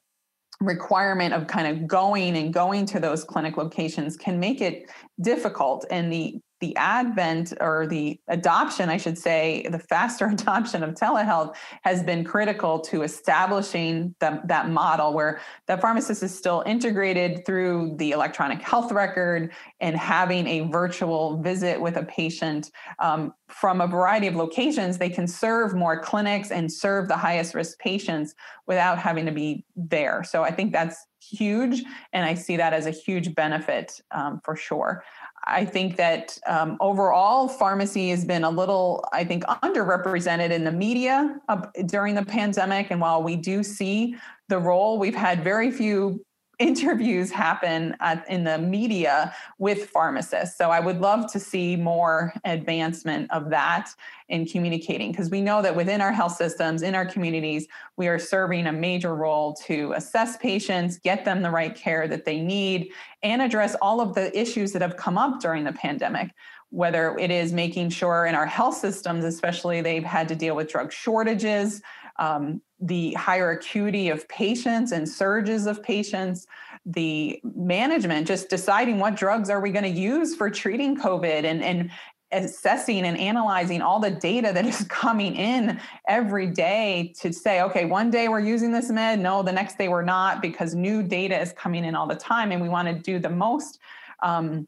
requirement 0.59 1.31
of 1.31 1.45
kind 1.45 1.67
of 1.67 1.85
going 1.85 2.35
and 2.35 2.55
going 2.55 2.87
to 2.87 2.99
those 2.99 3.23
clinic 3.23 3.55
locations 3.55 4.17
can 4.17 4.39
make 4.39 4.61
it 4.61 4.89
difficult 5.21 5.85
and 5.91 6.11
the 6.11 6.39
the 6.63 6.73
advent 6.77 7.51
or 7.59 7.85
the 7.87 8.17
adoption, 8.29 8.87
I 8.87 8.95
should 8.95 9.17
say, 9.17 9.67
the 9.69 9.79
faster 9.79 10.27
adoption 10.37 10.81
of 10.81 10.91
telehealth 10.95 11.57
has 11.81 12.01
been 12.01 12.23
critical 12.23 12.79
to 12.79 13.01
establishing 13.01 14.15
the, 14.21 14.39
that 14.45 14.69
model 14.69 15.11
where 15.11 15.41
the 15.67 15.77
pharmacist 15.77 16.23
is 16.23 16.33
still 16.33 16.63
integrated 16.65 17.45
through 17.45 17.95
the 17.97 18.11
electronic 18.11 18.61
health 18.61 18.93
record 18.93 19.51
and 19.81 19.97
having 19.97 20.47
a 20.47 20.61
virtual 20.61 21.41
visit 21.41 21.81
with 21.81 21.97
a 21.97 22.03
patient 22.03 22.71
um, 22.99 23.33
from 23.49 23.81
a 23.81 23.87
variety 23.87 24.27
of 24.27 24.37
locations. 24.37 24.97
They 24.97 25.09
can 25.09 25.27
serve 25.27 25.75
more 25.75 25.99
clinics 25.99 26.49
and 26.49 26.71
serve 26.71 27.09
the 27.09 27.17
highest 27.17 27.53
risk 27.53 27.77
patients 27.77 28.35
without 28.67 28.97
having 28.99 29.25
to 29.25 29.33
be 29.33 29.65
there. 29.75 30.23
So 30.23 30.43
I 30.43 30.51
think 30.51 30.71
that's 30.71 31.05
huge. 31.29 31.83
And 32.11 32.25
I 32.25 32.33
see 32.33 32.57
that 32.57 32.73
as 32.73 32.85
a 32.85 32.91
huge 32.91 33.33
benefit 33.35 34.01
um, 34.11 34.41
for 34.43 34.55
sure. 34.55 35.03
I 35.45 35.65
think 35.65 35.97
that 35.97 36.37
um, 36.47 36.77
overall, 36.79 37.47
pharmacy 37.47 38.09
has 38.09 38.23
been 38.23 38.43
a 38.43 38.49
little, 38.49 39.03
I 39.11 39.23
think, 39.23 39.43
underrepresented 39.43 40.51
in 40.51 40.63
the 40.63 40.71
media 40.71 41.39
uh, 41.49 41.65
during 41.85 42.15
the 42.15 42.25
pandemic. 42.25 42.91
And 42.91 43.01
while 43.01 43.21
we 43.21 43.35
do 43.35 43.63
see 43.63 44.15
the 44.49 44.59
role, 44.59 44.97
we've 44.99 45.15
had 45.15 45.43
very 45.43 45.71
few 45.71 46.23
interviews 46.63 47.29
happen 47.29 47.95
at, 47.99 48.27
in 48.29 48.45
the 48.45 48.57
media 48.57 49.35
with 49.59 49.89
pharmacists. 49.89 50.57
So 50.57 50.71
I 50.71 50.79
would 50.79 51.01
love 51.01 51.31
to 51.33 51.39
see 51.39 51.75
more 51.75 52.33
advancement 52.45 53.29
of 53.31 53.49
that 53.49 53.89
in 54.29 54.45
communicating 54.45 55.11
because 55.11 55.29
we 55.29 55.41
know 55.41 55.61
that 55.61 55.75
within 55.75 55.99
our 55.99 56.13
health 56.13 56.35
systems, 56.35 56.81
in 56.81 56.95
our 56.95 57.05
communities, 57.05 57.67
we 57.97 58.07
are 58.07 58.17
serving 58.17 58.65
a 58.67 58.71
major 58.71 59.13
role 59.13 59.53
to 59.65 59.93
assess 59.93 60.37
patients, 60.37 60.97
get 60.97 61.25
them 61.25 61.41
the 61.41 61.51
right 61.51 61.75
care 61.75 62.07
that 62.07 62.23
they 62.23 62.39
need, 62.39 62.89
and 63.21 63.41
address 63.41 63.75
all 63.81 63.99
of 63.99 64.15
the 64.15 64.35
issues 64.39 64.71
that 64.71 64.81
have 64.81 64.95
come 64.95 65.17
up 65.17 65.41
during 65.41 65.65
the 65.65 65.73
pandemic 65.73 66.31
whether 66.73 67.15
it 67.19 67.29
is 67.29 67.53
making 67.53 67.87
sure 67.87 68.25
in 68.25 68.33
our 68.33 68.47
health 68.47 68.75
systems, 68.75 69.23
especially 69.23 69.79
they've 69.79 70.03
had 70.03 70.27
to 70.27 70.33
deal 70.33 70.55
with 70.55 70.67
drug 70.67 70.91
shortages, 70.91 71.83
um, 72.17 72.63
the 72.83 73.13
higher 73.13 73.51
acuity 73.51 74.09
of 74.09 74.27
patients 74.27 74.91
and 74.91 75.07
surges 75.07 75.67
of 75.67 75.81
patients, 75.81 76.47
the 76.85 77.39
management 77.55 78.27
just 78.27 78.49
deciding 78.49 78.99
what 78.99 79.15
drugs 79.15 79.49
are 79.49 79.61
we 79.61 79.71
going 79.71 79.83
to 79.83 79.99
use 79.99 80.35
for 80.35 80.49
treating 80.49 80.97
COVID 80.97 81.45
and, 81.45 81.63
and 81.63 81.89
assessing 82.33 83.05
and 83.05 83.17
analyzing 83.17 83.81
all 83.81 83.99
the 83.99 84.11
data 84.11 84.51
that 84.53 84.65
is 84.65 84.83
coming 84.89 85.35
in 85.35 85.79
every 86.09 86.47
day 86.47 87.13
to 87.21 87.31
say, 87.31 87.61
okay, 87.61 87.85
one 87.85 88.09
day 88.09 88.27
we're 88.27 88.41
using 88.41 88.71
this 88.71 88.89
med, 88.89 89.19
no, 89.19 89.41
the 89.43 89.51
next 89.51 89.77
day 89.77 89.87
we're 89.87 90.01
not, 90.01 90.41
because 90.41 90.75
new 90.75 91.01
data 91.01 91.39
is 91.39 91.53
coming 91.53 91.85
in 91.85 91.95
all 91.95 92.07
the 92.07 92.15
time, 92.15 92.51
and 92.51 92.61
we 92.61 92.67
want 92.67 92.87
to 92.87 92.93
do 92.93 93.17
the 93.17 93.29
most 93.29 93.79
um, 94.21 94.67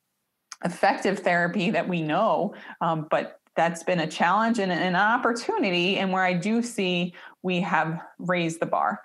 effective 0.64 1.20
therapy 1.20 1.70
that 1.70 1.88
we 1.88 2.02
know. 2.02 2.54
Um, 2.80 3.08
but 3.10 3.42
that's 3.56 3.84
been 3.84 4.02
a 4.02 4.08
challenge 4.08 4.60
and 4.60 4.72
an 4.72 4.96
opportunity, 4.96 5.98
and 5.98 6.12
where 6.12 6.24
I 6.24 6.34
do 6.34 6.62
see 6.62 7.14
we 7.46 7.62
have 7.62 8.02
raised 8.18 8.60
the 8.60 8.66
bar. 8.66 9.02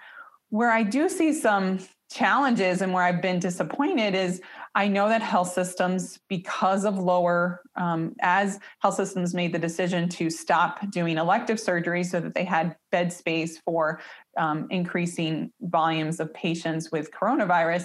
Where 0.48 0.70
I 0.70 0.82
do 0.82 1.08
see 1.08 1.32
some 1.32 1.78
challenges 2.10 2.82
and 2.82 2.92
where 2.92 3.04
I've 3.04 3.22
been 3.22 3.38
disappointed 3.38 4.14
is 4.14 4.40
I 4.74 4.88
know 4.88 5.08
that 5.08 5.22
health 5.22 5.52
systems, 5.52 6.18
because 6.28 6.84
of 6.84 6.98
lower, 6.98 7.60
um, 7.76 8.16
as 8.20 8.58
health 8.80 8.94
systems 8.94 9.34
made 9.34 9.52
the 9.52 9.58
decision 9.58 10.08
to 10.08 10.30
stop 10.30 10.90
doing 10.90 11.18
elective 11.18 11.60
surgery 11.60 12.02
so 12.02 12.18
that 12.18 12.34
they 12.34 12.44
had 12.44 12.74
bed 12.90 13.12
space 13.12 13.58
for 13.58 14.00
um, 14.36 14.66
increasing 14.70 15.52
volumes 15.60 16.18
of 16.18 16.32
patients 16.32 16.90
with 16.90 17.12
coronavirus, 17.12 17.84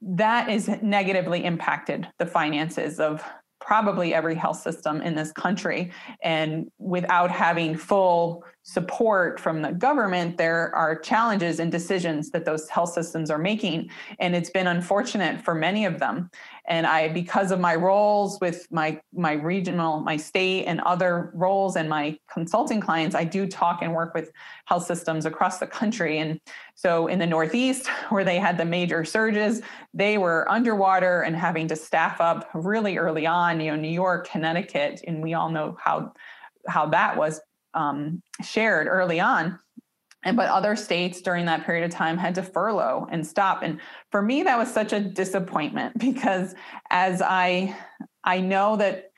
that 0.00 0.48
is 0.48 0.68
negatively 0.82 1.44
impacted 1.44 2.08
the 2.18 2.26
finances 2.26 3.00
of 3.00 3.22
probably 3.60 4.14
every 4.14 4.34
health 4.34 4.60
system 4.60 5.02
in 5.02 5.14
this 5.14 5.32
country. 5.32 5.92
And 6.22 6.70
without 6.78 7.30
having 7.30 7.76
full 7.76 8.44
support 8.62 9.40
from 9.40 9.62
the 9.62 9.72
government, 9.72 10.36
there 10.36 10.74
are 10.74 10.98
challenges 10.98 11.60
and 11.60 11.72
decisions 11.72 12.30
that 12.30 12.44
those 12.44 12.68
health 12.68 12.92
systems 12.92 13.30
are 13.30 13.38
making. 13.38 13.90
And 14.18 14.36
it's 14.36 14.50
been 14.50 14.66
unfortunate 14.66 15.40
for 15.40 15.54
many 15.54 15.86
of 15.86 15.98
them. 15.98 16.30
And 16.66 16.86
I, 16.86 17.08
because 17.08 17.50
of 17.50 17.58
my 17.58 17.74
roles 17.74 18.38
with 18.40 18.70
my, 18.70 19.00
my 19.14 19.32
regional, 19.32 20.00
my 20.00 20.16
state, 20.16 20.66
and 20.66 20.80
other 20.82 21.32
roles 21.34 21.76
and 21.76 21.88
my 21.88 22.18
consulting 22.32 22.80
clients, 22.80 23.16
I 23.16 23.24
do 23.24 23.46
talk 23.46 23.80
and 23.82 23.94
work 23.94 24.14
with 24.14 24.30
health 24.66 24.84
systems 24.84 25.24
across 25.24 25.58
the 25.58 25.66
country. 25.66 26.18
And 26.18 26.38
so 26.74 27.06
in 27.06 27.18
the 27.18 27.26
Northeast, 27.26 27.86
where 28.10 28.24
they 28.24 28.38
had 28.38 28.58
the 28.58 28.66
major 28.66 29.04
surges, 29.04 29.62
they 29.94 30.18
were 30.18 30.48
underwater 30.50 31.22
and 31.22 31.34
having 31.34 31.66
to 31.68 31.76
staff 31.76 32.20
up 32.20 32.48
really 32.52 32.98
early 32.98 33.26
on, 33.26 33.58
you 33.58 33.70
know, 33.70 33.76
New 33.76 33.88
York, 33.88 34.28
Connecticut, 34.28 35.00
and 35.06 35.22
we 35.22 35.34
all 35.34 35.50
know 35.50 35.76
how 35.80 36.12
how 36.68 36.86
that 36.86 37.16
was 37.16 37.40
um, 37.74 38.22
shared 38.42 38.86
early 38.86 39.20
on. 39.20 39.58
And 40.22 40.36
but 40.36 40.50
other 40.50 40.76
states 40.76 41.22
during 41.22 41.46
that 41.46 41.64
period 41.64 41.84
of 41.84 41.90
time 41.90 42.18
had 42.18 42.34
to 42.34 42.42
furlough 42.42 43.08
and 43.10 43.26
stop. 43.26 43.62
And 43.62 43.80
for 44.10 44.20
me 44.20 44.42
that 44.42 44.58
was 44.58 44.72
such 44.72 44.92
a 44.92 45.00
disappointment 45.00 45.98
because 45.98 46.54
as 46.90 47.22
i 47.22 47.74
i 48.24 48.40
know 48.40 48.76
that 48.76 49.12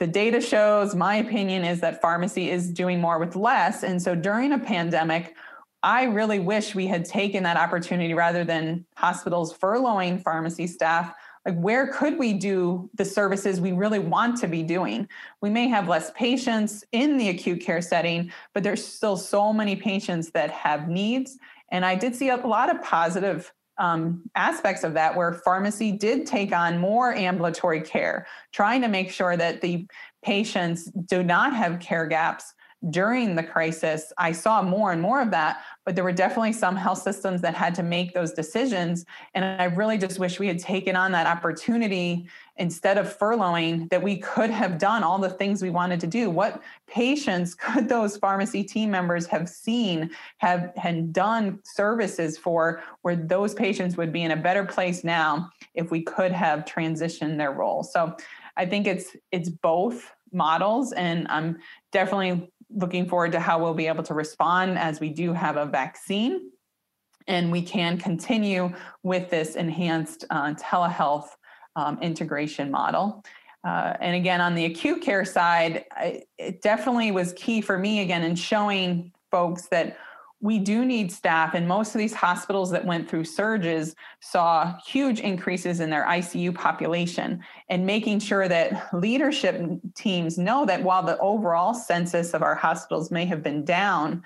the 0.00 0.06
data 0.06 0.40
shows 0.40 0.94
my 0.94 1.16
opinion 1.16 1.64
is 1.64 1.80
that 1.80 2.00
pharmacy 2.00 2.50
is 2.50 2.70
doing 2.70 3.00
more 3.00 3.18
with 3.18 3.34
less. 3.34 3.82
And 3.82 4.00
so 4.00 4.14
during 4.14 4.52
a 4.52 4.58
pandemic 4.58 5.36
i 5.84 6.04
really 6.04 6.40
wish 6.40 6.74
we 6.74 6.88
had 6.88 7.04
taken 7.04 7.44
that 7.44 7.56
opportunity 7.56 8.12
rather 8.14 8.44
than 8.44 8.84
hospitals 8.96 9.56
furloughing 9.56 10.20
pharmacy 10.20 10.66
staff 10.66 11.14
like 11.48 11.58
where 11.58 11.86
could 11.86 12.18
we 12.18 12.34
do 12.34 12.90
the 12.94 13.04
services 13.04 13.58
we 13.60 13.72
really 13.72 13.98
want 13.98 14.38
to 14.38 14.46
be 14.46 14.62
doing? 14.62 15.08
We 15.40 15.48
may 15.48 15.66
have 15.68 15.88
less 15.88 16.10
patients 16.10 16.84
in 16.92 17.16
the 17.16 17.30
acute 17.30 17.60
care 17.60 17.80
setting 17.80 18.30
but 18.52 18.62
there's 18.62 18.84
still 18.84 19.16
so 19.16 19.52
many 19.52 19.74
patients 19.74 20.30
that 20.32 20.50
have 20.50 20.88
needs. 20.88 21.38
And 21.70 21.84
i 21.84 21.94
did 21.94 22.14
see 22.14 22.28
a 22.28 22.36
lot 22.36 22.74
of 22.74 22.82
positive 22.82 23.52
um, 23.78 24.22
aspects 24.34 24.82
of 24.82 24.94
that 24.94 25.16
where 25.16 25.32
pharmacy 25.32 25.92
did 25.92 26.26
take 26.26 26.52
on 26.52 26.78
more 26.78 27.14
ambulatory 27.14 27.80
care 27.80 28.26
trying 28.52 28.82
to 28.82 28.88
make 28.88 29.10
sure 29.10 29.36
that 29.36 29.60
the 29.60 29.86
patients 30.22 30.86
do 31.06 31.22
not 31.22 31.54
have 31.54 31.78
care 31.78 32.06
gaps 32.06 32.54
during 32.90 33.34
the 33.34 33.42
crisis, 33.42 34.12
I 34.18 34.30
saw 34.30 34.62
more 34.62 34.92
and 34.92 35.02
more 35.02 35.20
of 35.20 35.32
that, 35.32 35.62
but 35.84 35.96
there 35.96 36.04
were 36.04 36.12
definitely 36.12 36.52
some 36.52 36.76
health 36.76 37.02
systems 37.02 37.40
that 37.40 37.54
had 37.54 37.74
to 37.74 37.82
make 37.82 38.14
those 38.14 38.32
decisions. 38.32 39.04
And 39.34 39.44
I 39.44 39.64
really 39.64 39.98
just 39.98 40.20
wish 40.20 40.38
we 40.38 40.46
had 40.46 40.60
taken 40.60 40.94
on 40.94 41.10
that 41.10 41.26
opportunity 41.26 42.28
instead 42.56 42.96
of 42.96 43.18
furloughing, 43.18 43.88
that 43.90 44.02
we 44.02 44.18
could 44.18 44.50
have 44.50 44.78
done 44.78 45.02
all 45.02 45.18
the 45.18 45.28
things 45.28 45.60
we 45.60 45.70
wanted 45.70 45.98
to 46.00 46.06
do. 46.06 46.30
What 46.30 46.62
patients 46.86 47.54
could 47.54 47.88
those 47.88 48.16
pharmacy 48.16 48.62
team 48.62 48.92
members 48.92 49.26
have 49.26 49.48
seen, 49.48 50.10
have 50.38 50.72
and 50.84 51.12
done 51.12 51.58
services 51.64 52.38
for, 52.38 52.80
where 53.02 53.16
those 53.16 53.54
patients 53.54 53.96
would 53.96 54.12
be 54.12 54.22
in 54.22 54.30
a 54.30 54.36
better 54.36 54.64
place 54.64 55.02
now 55.02 55.50
if 55.74 55.90
we 55.90 56.02
could 56.02 56.30
have 56.30 56.64
transitioned 56.64 57.38
their 57.38 57.52
role. 57.52 57.82
So 57.82 58.16
I 58.56 58.66
think 58.66 58.86
it's 58.86 59.16
it's 59.32 59.48
both 59.48 60.12
models 60.32 60.92
and 60.92 61.26
i'm 61.28 61.58
definitely 61.92 62.50
looking 62.70 63.08
forward 63.08 63.32
to 63.32 63.40
how 63.40 63.58
we'll 63.58 63.74
be 63.74 63.86
able 63.86 64.04
to 64.04 64.14
respond 64.14 64.78
as 64.78 65.00
we 65.00 65.08
do 65.08 65.32
have 65.32 65.56
a 65.56 65.66
vaccine 65.66 66.50
and 67.26 67.52
we 67.52 67.62
can 67.62 67.98
continue 67.98 68.72
with 69.02 69.30
this 69.30 69.54
enhanced 69.54 70.24
uh, 70.30 70.54
telehealth 70.54 71.28
um, 71.76 71.98
integration 72.02 72.70
model. 72.70 73.22
Uh, 73.64 73.94
and 74.00 74.16
again, 74.16 74.40
on 74.40 74.54
the 74.54 74.64
acute 74.64 75.02
care 75.02 75.24
side, 75.24 75.84
I, 75.92 76.22
it 76.38 76.62
definitely 76.62 77.10
was 77.10 77.32
key 77.34 77.60
for 77.60 77.78
me 77.78 78.00
again 78.00 78.22
in 78.22 78.34
showing 78.34 79.12
folks 79.30 79.68
that 79.68 79.98
we 80.40 80.58
do 80.58 80.84
need 80.84 81.10
staff 81.10 81.54
and 81.54 81.66
most 81.66 81.94
of 81.94 81.98
these 81.98 82.14
hospitals 82.14 82.70
that 82.70 82.84
went 82.84 83.08
through 83.08 83.24
surges 83.24 83.96
saw 84.20 84.76
huge 84.86 85.20
increases 85.20 85.80
in 85.80 85.90
their 85.90 86.04
icu 86.06 86.54
population 86.54 87.42
and 87.68 87.84
making 87.84 88.20
sure 88.20 88.48
that 88.48 88.92
leadership 88.94 89.60
teams 89.94 90.38
know 90.38 90.64
that 90.64 90.82
while 90.82 91.02
the 91.02 91.18
overall 91.18 91.74
census 91.74 92.34
of 92.34 92.42
our 92.42 92.54
hospitals 92.54 93.10
may 93.10 93.24
have 93.24 93.42
been 93.42 93.64
down 93.64 94.22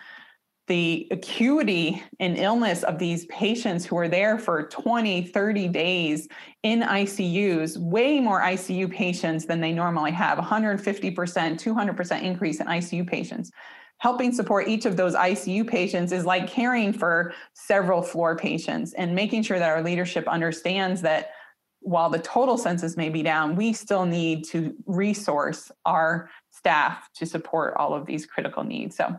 the 0.68 1.08
acuity 1.10 2.02
and 2.20 2.38
illness 2.38 2.82
of 2.84 2.98
these 2.98 3.26
patients 3.26 3.84
who 3.84 3.96
are 3.96 4.08
there 4.08 4.38
for 4.38 4.68
20 4.68 5.22
30 5.22 5.68
days 5.68 6.28
in 6.62 6.82
icus 6.82 7.76
way 7.78 8.20
more 8.20 8.42
icu 8.42 8.90
patients 8.90 9.46
than 9.46 9.60
they 9.60 9.72
normally 9.72 10.12
have 10.12 10.38
150% 10.38 11.14
200% 11.14 12.22
increase 12.22 12.60
in 12.60 12.66
icu 12.66 13.06
patients 13.06 13.50
helping 14.02 14.32
support 14.32 14.66
each 14.66 14.84
of 14.84 14.96
those 14.96 15.14
ICU 15.14 15.64
patients 15.64 16.10
is 16.10 16.26
like 16.26 16.48
caring 16.48 16.92
for 16.92 17.32
several 17.52 18.02
floor 18.02 18.36
patients 18.36 18.94
and 18.94 19.14
making 19.14 19.44
sure 19.44 19.60
that 19.60 19.70
our 19.70 19.80
leadership 19.80 20.26
understands 20.26 21.02
that 21.02 21.30
while 21.82 22.10
the 22.10 22.18
total 22.18 22.58
census 22.58 22.96
may 22.96 23.08
be 23.08 23.22
down, 23.22 23.54
we 23.54 23.72
still 23.72 24.04
need 24.04 24.44
to 24.44 24.74
resource 24.86 25.70
our 25.86 26.28
staff 26.50 27.08
to 27.14 27.24
support 27.24 27.74
all 27.76 27.94
of 27.94 28.04
these 28.04 28.26
critical 28.26 28.64
needs. 28.64 28.96
So, 28.96 29.16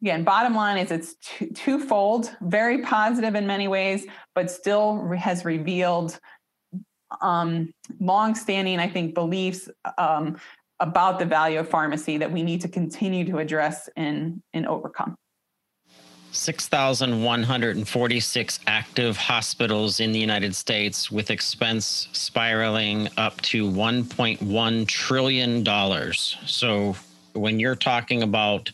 again, 0.00 0.24
bottom 0.24 0.54
line 0.54 0.78
is 0.78 0.90
it's 0.90 1.16
twofold, 1.54 2.34
very 2.40 2.80
positive 2.80 3.34
in 3.34 3.46
many 3.46 3.68
ways, 3.68 4.06
but 4.34 4.50
still 4.50 5.06
has 5.18 5.44
revealed 5.44 6.18
um, 7.20 7.74
long-standing, 8.00 8.78
I 8.80 8.88
think, 8.88 9.12
beliefs 9.12 9.68
um, 9.98 10.38
about 10.84 11.18
the 11.18 11.24
value 11.24 11.58
of 11.58 11.68
pharmacy 11.68 12.18
that 12.18 12.30
we 12.30 12.42
need 12.42 12.60
to 12.60 12.68
continue 12.68 13.24
to 13.24 13.38
address 13.38 13.88
and, 13.96 14.42
and 14.52 14.66
overcome. 14.66 15.16
6,146 16.30 18.60
active 18.66 19.16
hospitals 19.16 20.00
in 20.00 20.12
the 20.12 20.18
United 20.18 20.54
States 20.54 21.10
with 21.10 21.30
expense 21.30 22.08
spiraling 22.12 23.08
up 23.16 23.40
to 23.40 23.70
$1.1 23.70 24.86
trillion. 24.86 25.64
So, 26.44 26.94
when 27.32 27.58
you're 27.58 27.76
talking 27.76 28.22
about 28.22 28.70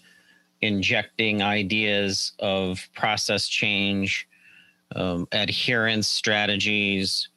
injecting 0.62 1.42
ideas 1.42 2.32
of 2.40 2.88
process 2.94 3.46
change, 3.46 4.26
um, 4.96 5.28
adherence 5.30 6.08
strategies, 6.08 7.28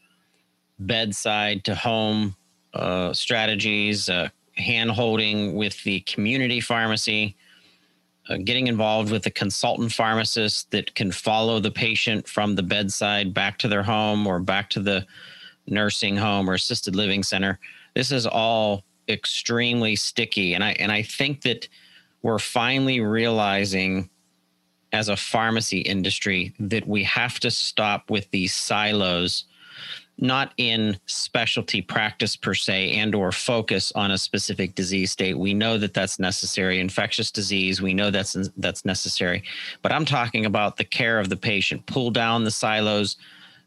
bedside 0.80 1.64
to 1.66 1.76
home 1.76 2.36
uh, 2.74 3.14
strategies, 3.14 4.10
uh, 4.10 4.30
hand 4.58 4.92
holding 4.92 5.56
with 5.56 5.84
the 5.84 6.02
community 6.02 6.60
pharmacy, 6.60 7.36
uh, 8.30 8.38
getting 8.38 8.68
involved 8.68 9.12
with 9.12 9.26
a 9.26 9.32
consultant 9.32 9.92
pharmacist 9.92 10.72
that 10.72 10.94
can 10.96 11.12
follow 11.12 11.60
the 11.60 11.72
patient 11.72 12.28
from 12.28 12.56
the 12.56 12.64
bedside 12.64 13.34
back 13.34 13.58
to 13.58 13.68
their 13.68 13.84
home 13.84 14.26
or 14.28 14.40
back 14.40 14.70
to 14.70 14.80
the 14.80 15.06
nursing 15.68 16.16
home 16.16 16.50
or 16.50 16.54
assisted 16.54 16.96
living 16.96 17.24
center. 17.24 17.60
This 17.96 18.12
is 18.12 18.26
all 18.26 18.84
extremely 19.10 19.96
sticky. 19.96 20.54
And 20.54 20.64
I 20.64 20.72
and 20.74 20.92
I 20.92 21.02
think 21.02 21.42
that 21.42 21.68
we're 22.22 22.40
finally 22.40 23.02
realizing 23.02 24.10
as 24.94 25.10
a 25.10 25.18
pharmacy 25.18 25.80
industry 25.80 26.54
that 26.60 26.88
we 26.88 27.04
have 27.04 27.40
to 27.40 27.52
stop 27.52 28.10
with 28.10 28.30
these 28.32 28.54
silos 28.54 29.46
not 30.20 30.54
in 30.58 30.98
specialty 31.06 31.82
practice 31.82 32.36
per 32.36 32.54
se 32.54 32.92
and 32.92 33.16
or 33.16 33.32
focus 33.32 33.92
on 33.94 34.12
a 34.12 34.18
specific 34.18 34.76
disease 34.76 35.12
state. 35.12 35.38
We 35.38 35.54
know 35.54 35.78
that 35.80 35.94
that's 35.94 36.20
necessary. 36.20 36.80
Infectious 36.80 37.32
disease 37.32 37.82
we 37.82 37.94
know 37.94 38.12
that's 38.12 38.38
that's 38.58 38.86
necessary. 38.86 39.44
But 39.82 39.92
i'm 39.92 40.06
talking 40.06 40.46
about 40.46 40.78
the 40.78 40.84
care 40.84 41.20
of 41.20 41.30
the 41.30 41.38
patient. 41.38 41.86
Pull 41.88 42.12
down 42.12 42.44
the 42.44 42.52
silos 42.52 43.18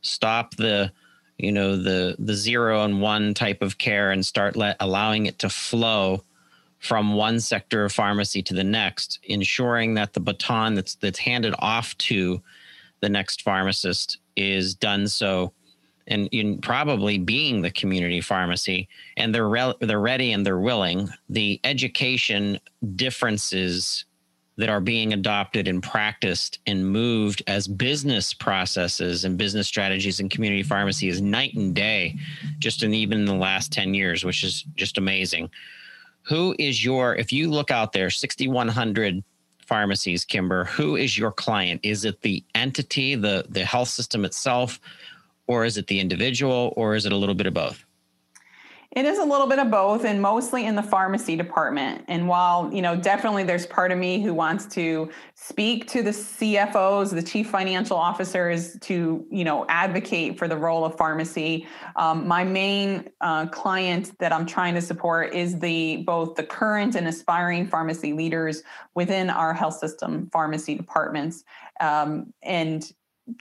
stop 0.07 0.55
the 0.57 0.91
you 1.39 1.53
know 1.53 1.77
the 1.77 2.17
the 2.19 2.35
zero 2.35 2.85
and 2.85 3.01
one 3.01 3.35
type 3.35 3.61
of 3.63 3.79
care 3.79 4.11
and 4.11 4.25
start 4.25 4.57
let, 4.57 4.77
allowing 4.81 5.27
it 5.27 5.39
to 5.39 5.49
flow 5.49 6.23
from 6.79 7.15
one 7.15 7.41
sector 7.41 7.85
of 7.85 7.93
pharmacy 7.93 8.43
to 8.43 8.55
the 8.55 8.65
next 8.65 9.19
ensuring 9.25 9.95
that 9.95 10.13
the 10.13 10.21
baton 10.21 10.75
that's 10.75 10.95
that's 10.97 11.19
handed 11.19 11.55
off 11.59 11.97
to 11.99 12.41
the 13.01 13.09
next 13.09 13.43
pharmacist 13.43 14.19
is 14.37 14.75
done 14.75 15.09
so 15.09 15.53
and 16.09 16.29
in 16.33 16.59
probably 16.59 17.19
being 17.19 17.63
the 17.63 17.71
community 17.71 18.21
pharmacy 18.21 18.89
and 19.17 19.35
they're 19.35 19.49
re- 19.49 19.75
they're 19.81 20.01
ready 20.01 20.33
and 20.33 20.47
they're 20.47 20.59
willing 20.59 21.09
the 21.29 21.61
education 21.65 22.59
differences 22.95 24.05
that 24.59 24.69
are 24.71 24.81
being 24.81 25.13
adopted 25.13 25.69
and 25.69 25.83
practiced 25.83 26.61
and 26.67 26.91
moved 26.91 27.43
as 27.47 27.69
business 27.69 28.33
processes 28.33 29.25
and 29.25 29.37
business 29.37 29.69
strategies 29.69 30.19
in 30.19 30.29
community 30.29 30.63
pharmacy 30.63 31.09
is 31.09 31.21
night 31.21 31.55
and 31.55 31.75
day 31.75 32.15
just 32.59 32.83
in 32.83 32.95
even 32.95 33.21
in 33.21 33.27
the 33.27 33.35
last 33.35 33.73
10 33.73 33.95
years 33.95 34.25
which 34.25 34.43
is 34.43 34.65
just 34.75 34.99
amazing. 34.99 35.51
Who 36.23 36.57
is 36.59 36.85
your 36.85 37.15
if 37.17 37.33
you 37.33 37.51
look 37.51 37.71
out 37.71 37.93
there 37.93 38.11
6100 38.11 39.23
pharmacies 39.67 40.25
kimber 40.25 40.65
who 40.65 40.97
is 40.97 41.19
your 41.19 41.33
client? 41.33 41.81
Is 41.83 42.05
it 42.05 42.23
the 42.23 42.43
entity 42.55 43.15
the 43.15 43.45
the 43.49 43.65
health 43.65 43.89
system 43.89 44.25
itself 44.25 44.81
or 45.47 45.65
is 45.65 45.77
it 45.77 45.87
the 45.87 46.01
individual 46.01 46.73
or 46.77 46.95
is 46.95 47.07
it 47.07 47.13
a 47.13 47.17
little 47.17 47.35
bit 47.35 47.47
of 47.47 47.55
both 47.55 47.85
It 48.93 49.05
is 49.05 49.19
a 49.19 49.25
little 49.25 49.47
bit 49.47 49.59
of 49.59 49.71
both 49.71 50.07
and 50.07 50.23
mostly 50.23 50.65
in 50.65 50.75
the 50.75 50.83
pharmacy 50.83 51.37
department. 51.37 52.05
And 52.09 52.27
while, 52.29 52.73
you 52.73 52.81
know, 52.81 52.97
definitely 52.97 53.45
there's 53.45 53.67
part 53.67 53.93
of 53.93 53.99
me 53.99 54.23
who 54.23 54.33
wants 54.33 54.65
to 54.75 55.11
speak 55.35 55.87
to 55.89 56.03
the 56.03 56.13
CFOs, 56.13 57.13
the 57.13 57.23
chief 57.23 57.51
financial 57.51 57.99
officers 57.99 58.79
to, 58.81 59.27
you 59.31 59.45
know, 59.45 59.67
advocate 59.69 60.39
for 60.39 60.49
the 60.49 60.57
role 60.57 60.83
of 60.85 60.97
pharmacy. 60.97 61.67
Um, 61.97 62.27
my 62.27 62.43
main 62.43 63.11
uh, 63.21 63.47
client 63.49 64.19
that 64.19 64.33
I'm 64.33 64.47
trying 64.47 64.75
to 64.75 64.81
support 64.81 65.35
is 65.35 65.59
the 65.59 65.99
both 66.07 66.35
the 66.35 66.45
current 66.45 66.95
and 66.95 67.07
aspiring 67.07 67.67
pharmacy 67.67 68.15
leaders 68.15 68.63
within 68.95 69.29
our 69.29 69.53
health 69.53 69.77
system 69.77 70.31
pharmacy 70.33 70.75
departments. 70.75 71.45
Um, 71.81 72.33
and 72.43 72.91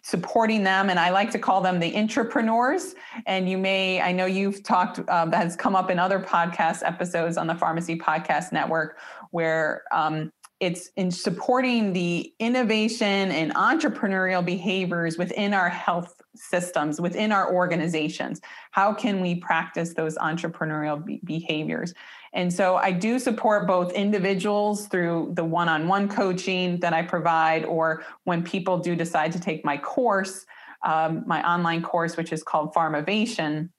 supporting 0.01 0.63
them 0.63 0.89
and 0.89 0.99
i 0.99 1.09
like 1.09 1.29
to 1.29 1.39
call 1.39 1.61
them 1.61 1.79
the 1.79 1.95
entrepreneurs. 1.95 2.95
And 3.25 3.49
you 3.49 3.57
may 3.57 4.01
i 4.01 4.11
know 4.11 4.25
you've 4.25 4.63
talked 4.63 4.99
uh, 4.99 5.25
that 5.25 5.43
has 5.43 5.55
come 5.55 5.75
up 5.75 5.89
in 5.89 5.99
other 5.99 6.19
podcast 6.19 6.81
episodes 6.83 7.37
on 7.37 7.47
the 7.47 7.55
pharmacy 7.55 7.97
podcast 7.97 8.51
network 8.51 8.97
where 9.31 9.83
um, 9.91 10.31
it's 10.59 10.89
in 10.95 11.11
supporting 11.11 11.93
the 11.93 12.33
innovation 12.39 13.31
and 13.31 13.53
entrepreneurial 13.55 14.43
behaviors 14.43 15.17
within 15.17 15.53
our 15.53 15.69
health 15.69 16.14
systems 16.35 17.01
within 17.01 17.31
our 17.31 17.53
organizations 17.53 18.41
how 18.71 18.93
can 18.93 19.21
we 19.21 19.35
practice 19.35 19.93
those 19.93 20.17
entrepreneurial 20.17 21.03
be- 21.03 21.19
behaviors 21.23 21.93
and 22.35 22.53
so 22.53 22.75
I 22.75 22.91
do 22.91 23.17
support 23.17 23.65
both 23.65 23.93
individuals 23.93 24.87
through 24.87 25.31
the 25.35 25.45
one 25.45 25.69
on 25.69 25.87
one 25.87 26.09
coaching 26.09 26.81
that 26.81 26.91
I 26.91 27.01
provide, 27.01 27.63
or 27.63 28.03
when 28.25 28.43
people 28.43 28.77
do 28.77 28.93
decide 28.93 29.31
to 29.31 29.39
take 29.39 29.63
my 29.63 29.77
course, 29.77 30.45
um, 30.85 31.23
my 31.25 31.41
online 31.49 31.81
course, 31.81 32.17
which 32.17 32.33
is 32.33 32.43
called 32.43 32.73
Pharmavation 32.73 33.69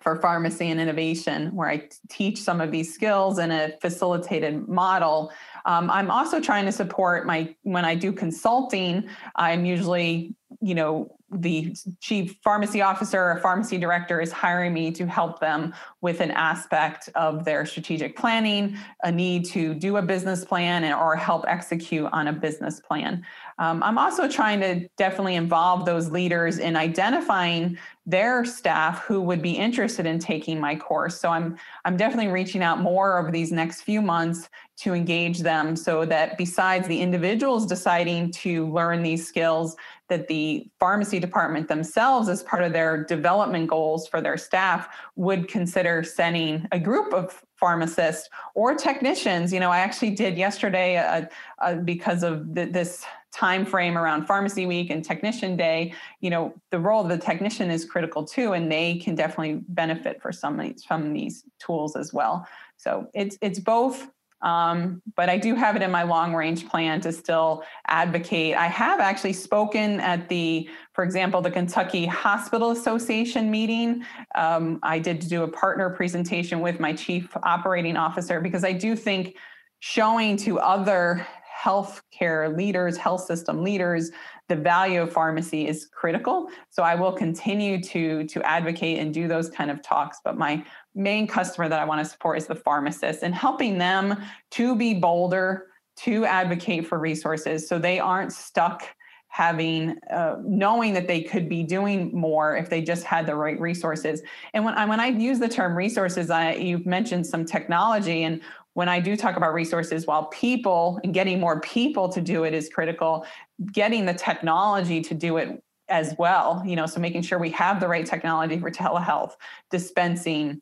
for 0.00 0.14
Pharmacy 0.20 0.70
and 0.70 0.80
Innovation, 0.80 1.52
where 1.52 1.68
I 1.68 1.88
teach 2.08 2.40
some 2.40 2.60
of 2.60 2.70
these 2.70 2.94
skills 2.94 3.40
in 3.40 3.50
a 3.50 3.72
facilitated 3.80 4.68
model. 4.68 5.32
Um, 5.64 5.90
I'm 5.90 6.12
also 6.12 6.40
trying 6.40 6.64
to 6.66 6.72
support 6.72 7.26
my, 7.26 7.56
when 7.62 7.84
I 7.84 7.96
do 7.96 8.12
consulting, 8.12 9.08
I'm 9.34 9.64
usually, 9.64 10.32
you 10.60 10.74
know, 10.74 11.16
the 11.30 11.76
chief 12.00 12.36
pharmacy 12.42 12.82
officer 12.82 13.20
or 13.32 13.40
pharmacy 13.40 13.78
director 13.78 14.20
is 14.20 14.30
hiring 14.30 14.72
me 14.72 14.92
to 14.92 15.06
help 15.06 15.40
them 15.40 15.74
with 16.00 16.20
an 16.20 16.30
aspect 16.30 17.08
of 17.16 17.44
their 17.44 17.66
strategic 17.66 18.16
planning, 18.16 18.76
a 19.02 19.10
need 19.10 19.44
to 19.44 19.74
do 19.74 19.96
a 19.96 20.02
business 20.02 20.44
plan 20.44 20.84
or 20.92 21.16
help 21.16 21.44
execute 21.48 22.08
on 22.12 22.28
a 22.28 22.32
business 22.32 22.78
plan. 22.78 23.24
Um, 23.58 23.82
I'm 23.82 23.98
also 23.98 24.28
trying 24.28 24.60
to 24.60 24.88
definitely 24.96 25.34
involve 25.34 25.84
those 25.84 26.10
leaders 26.10 26.58
in 26.58 26.76
identifying 26.76 27.76
their 28.04 28.44
staff 28.44 29.02
who 29.04 29.20
would 29.20 29.42
be 29.42 29.52
interested 29.52 30.06
in 30.06 30.20
taking 30.20 30.60
my 30.60 30.76
course. 30.76 31.20
So 31.20 31.28
I'm 31.30 31.56
I'm 31.84 31.96
definitely 31.96 32.30
reaching 32.30 32.62
out 32.62 32.80
more 32.80 33.18
over 33.18 33.32
these 33.32 33.50
next 33.50 33.82
few 33.82 34.00
months 34.00 34.48
to 34.78 34.92
engage 34.92 35.40
them 35.40 35.74
so 35.74 36.04
that 36.04 36.36
besides 36.38 36.86
the 36.86 37.00
individuals 37.00 37.66
deciding 37.66 38.30
to 38.30 38.70
learn 38.70 39.02
these 39.02 39.26
skills, 39.26 39.74
that 40.08 40.28
the 40.28 40.68
pharmacy 40.78 41.18
department 41.18 41.68
themselves, 41.68 42.28
as 42.28 42.42
part 42.42 42.62
of 42.62 42.72
their 42.72 43.04
development 43.04 43.68
goals 43.68 44.06
for 44.06 44.20
their 44.20 44.36
staff, 44.36 44.88
would 45.16 45.48
consider 45.48 46.02
sending 46.02 46.66
a 46.72 46.78
group 46.78 47.12
of 47.12 47.42
pharmacists 47.56 48.28
or 48.54 48.74
technicians. 48.74 49.52
You 49.52 49.60
know, 49.60 49.70
I 49.70 49.78
actually 49.78 50.10
did 50.10 50.36
yesterday 50.36 50.96
uh, 50.96 51.26
uh, 51.60 51.76
because 51.76 52.22
of 52.22 52.54
the, 52.54 52.66
this 52.66 53.04
time 53.32 53.66
frame 53.66 53.98
around 53.98 54.26
pharmacy 54.26 54.64
week 54.64 54.88
and 54.88 55.04
technician 55.04 55.56
day 55.56 55.92
you 56.20 56.30
know 56.30 56.54
the 56.70 56.78
role 56.78 57.02
of 57.02 57.08
the 57.10 57.18
technician 57.18 57.70
is 57.70 57.84
critical 57.84 58.24
too 58.24 58.54
and 58.54 58.72
they 58.72 58.96
can 58.96 59.14
definitely 59.14 59.60
benefit 59.68 60.22
for 60.22 60.32
some 60.32 60.74
from 60.88 61.12
these 61.12 61.44
tools 61.58 61.96
as 61.96 62.14
well 62.14 62.48
so 62.78 63.06
it's 63.12 63.36
it's 63.42 63.58
both 63.58 64.08
um, 64.42 65.02
but 65.16 65.28
I 65.28 65.38
do 65.38 65.54
have 65.54 65.76
it 65.76 65.82
in 65.82 65.90
my 65.90 66.02
long 66.02 66.34
range 66.34 66.68
plan 66.68 67.00
to 67.02 67.12
still 67.12 67.64
advocate. 67.86 68.56
I 68.56 68.66
have 68.66 69.00
actually 69.00 69.32
spoken 69.32 70.00
at 70.00 70.28
the, 70.28 70.68
for 70.92 71.04
example, 71.04 71.40
the 71.40 71.50
Kentucky 71.50 72.06
Hospital 72.06 72.70
Association 72.70 73.50
meeting. 73.50 74.04
Um, 74.34 74.78
I 74.82 74.98
did 74.98 75.20
do 75.20 75.42
a 75.42 75.48
partner 75.48 75.90
presentation 75.90 76.60
with 76.60 76.80
my 76.80 76.92
chief 76.92 77.34
operating 77.42 77.96
officer 77.96 78.40
because 78.40 78.64
I 78.64 78.72
do 78.72 78.94
think 78.94 79.36
showing 79.80 80.36
to 80.38 80.58
other 80.58 81.26
healthcare 81.56 82.56
leaders, 82.56 82.96
health 82.96 83.24
system 83.24 83.62
leaders, 83.62 84.10
the 84.48 84.56
value 84.56 85.02
of 85.02 85.12
pharmacy 85.12 85.66
is 85.66 85.88
critical. 85.92 86.48
So 86.70 86.82
I 86.82 86.94
will 86.94 87.12
continue 87.12 87.82
to 87.82 88.24
to 88.24 88.42
advocate 88.42 88.98
and 88.98 89.12
do 89.12 89.26
those 89.26 89.50
kind 89.50 89.70
of 89.70 89.82
talks. 89.82 90.18
But 90.24 90.36
my 90.36 90.64
main 90.94 91.26
customer 91.26 91.68
that 91.68 91.80
I 91.80 91.84
want 91.84 92.04
to 92.04 92.10
support 92.10 92.38
is 92.38 92.46
the 92.46 92.54
pharmacist 92.54 93.22
and 93.22 93.34
helping 93.34 93.78
them 93.78 94.22
to 94.52 94.76
be 94.76 94.94
bolder, 94.94 95.68
to 95.98 96.24
advocate 96.24 96.86
for 96.86 96.98
resources, 96.98 97.68
so 97.68 97.78
they 97.78 97.98
aren't 97.98 98.32
stuck 98.32 98.84
having 99.28 99.98
uh, 100.10 100.36
knowing 100.44 100.94
that 100.94 101.06
they 101.06 101.20
could 101.20 101.46
be 101.46 101.62
doing 101.62 102.10
more 102.18 102.56
if 102.56 102.70
they 102.70 102.80
just 102.80 103.04
had 103.04 103.26
the 103.26 103.34
right 103.34 103.60
resources 103.60 104.22
and 104.54 104.64
when 104.64 104.72
I 104.72 104.86
when 104.86 104.98
I 104.98 105.08
use 105.08 105.38
the 105.38 105.48
term 105.48 105.76
resources 105.76 106.30
I 106.30 106.54
you've 106.54 106.86
mentioned 106.86 107.26
some 107.26 107.44
technology 107.44 108.22
and 108.22 108.40
when 108.76 108.90
I 108.90 109.00
do 109.00 109.16
talk 109.16 109.38
about 109.38 109.54
resources, 109.54 110.06
while 110.06 110.26
people 110.26 111.00
and 111.02 111.14
getting 111.14 111.40
more 111.40 111.60
people 111.62 112.10
to 112.10 112.20
do 112.20 112.44
it 112.44 112.52
is 112.52 112.68
critical, 112.68 113.24
getting 113.72 114.04
the 114.04 114.12
technology 114.12 115.00
to 115.00 115.14
do 115.14 115.38
it 115.38 115.62
as 115.88 116.14
well, 116.18 116.62
you 116.66 116.76
know, 116.76 116.84
so 116.84 117.00
making 117.00 117.22
sure 117.22 117.38
we 117.38 117.48
have 117.52 117.80
the 117.80 117.88
right 117.88 118.04
technology 118.04 118.58
for 118.58 118.70
telehealth, 118.70 119.32
dispensing, 119.70 120.60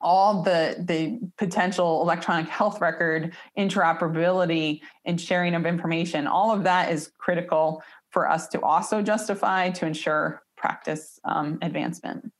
all 0.00 0.44
the 0.44 0.76
the 0.78 1.18
potential 1.38 2.02
electronic 2.02 2.48
health 2.48 2.80
record 2.80 3.34
interoperability 3.58 4.80
and 5.04 5.20
sharing 5.20 5.54
of 5.54 5.66
information 5.66 6.26
all 6.26 6.50
of 6.50 6.64
that 6.64 6.90
is 6.90 7.12
critical 7.18 7.82
for 8.08 8.26
us 8.26 8.48
to 8.48 8.58
also 8.62 9.02
justify 9.02 9.68
to 9.68 9.84
ensure 9.84 10.42
practice 10.56 11.20
um, 11.26 11.58
advancement 11.60 12.32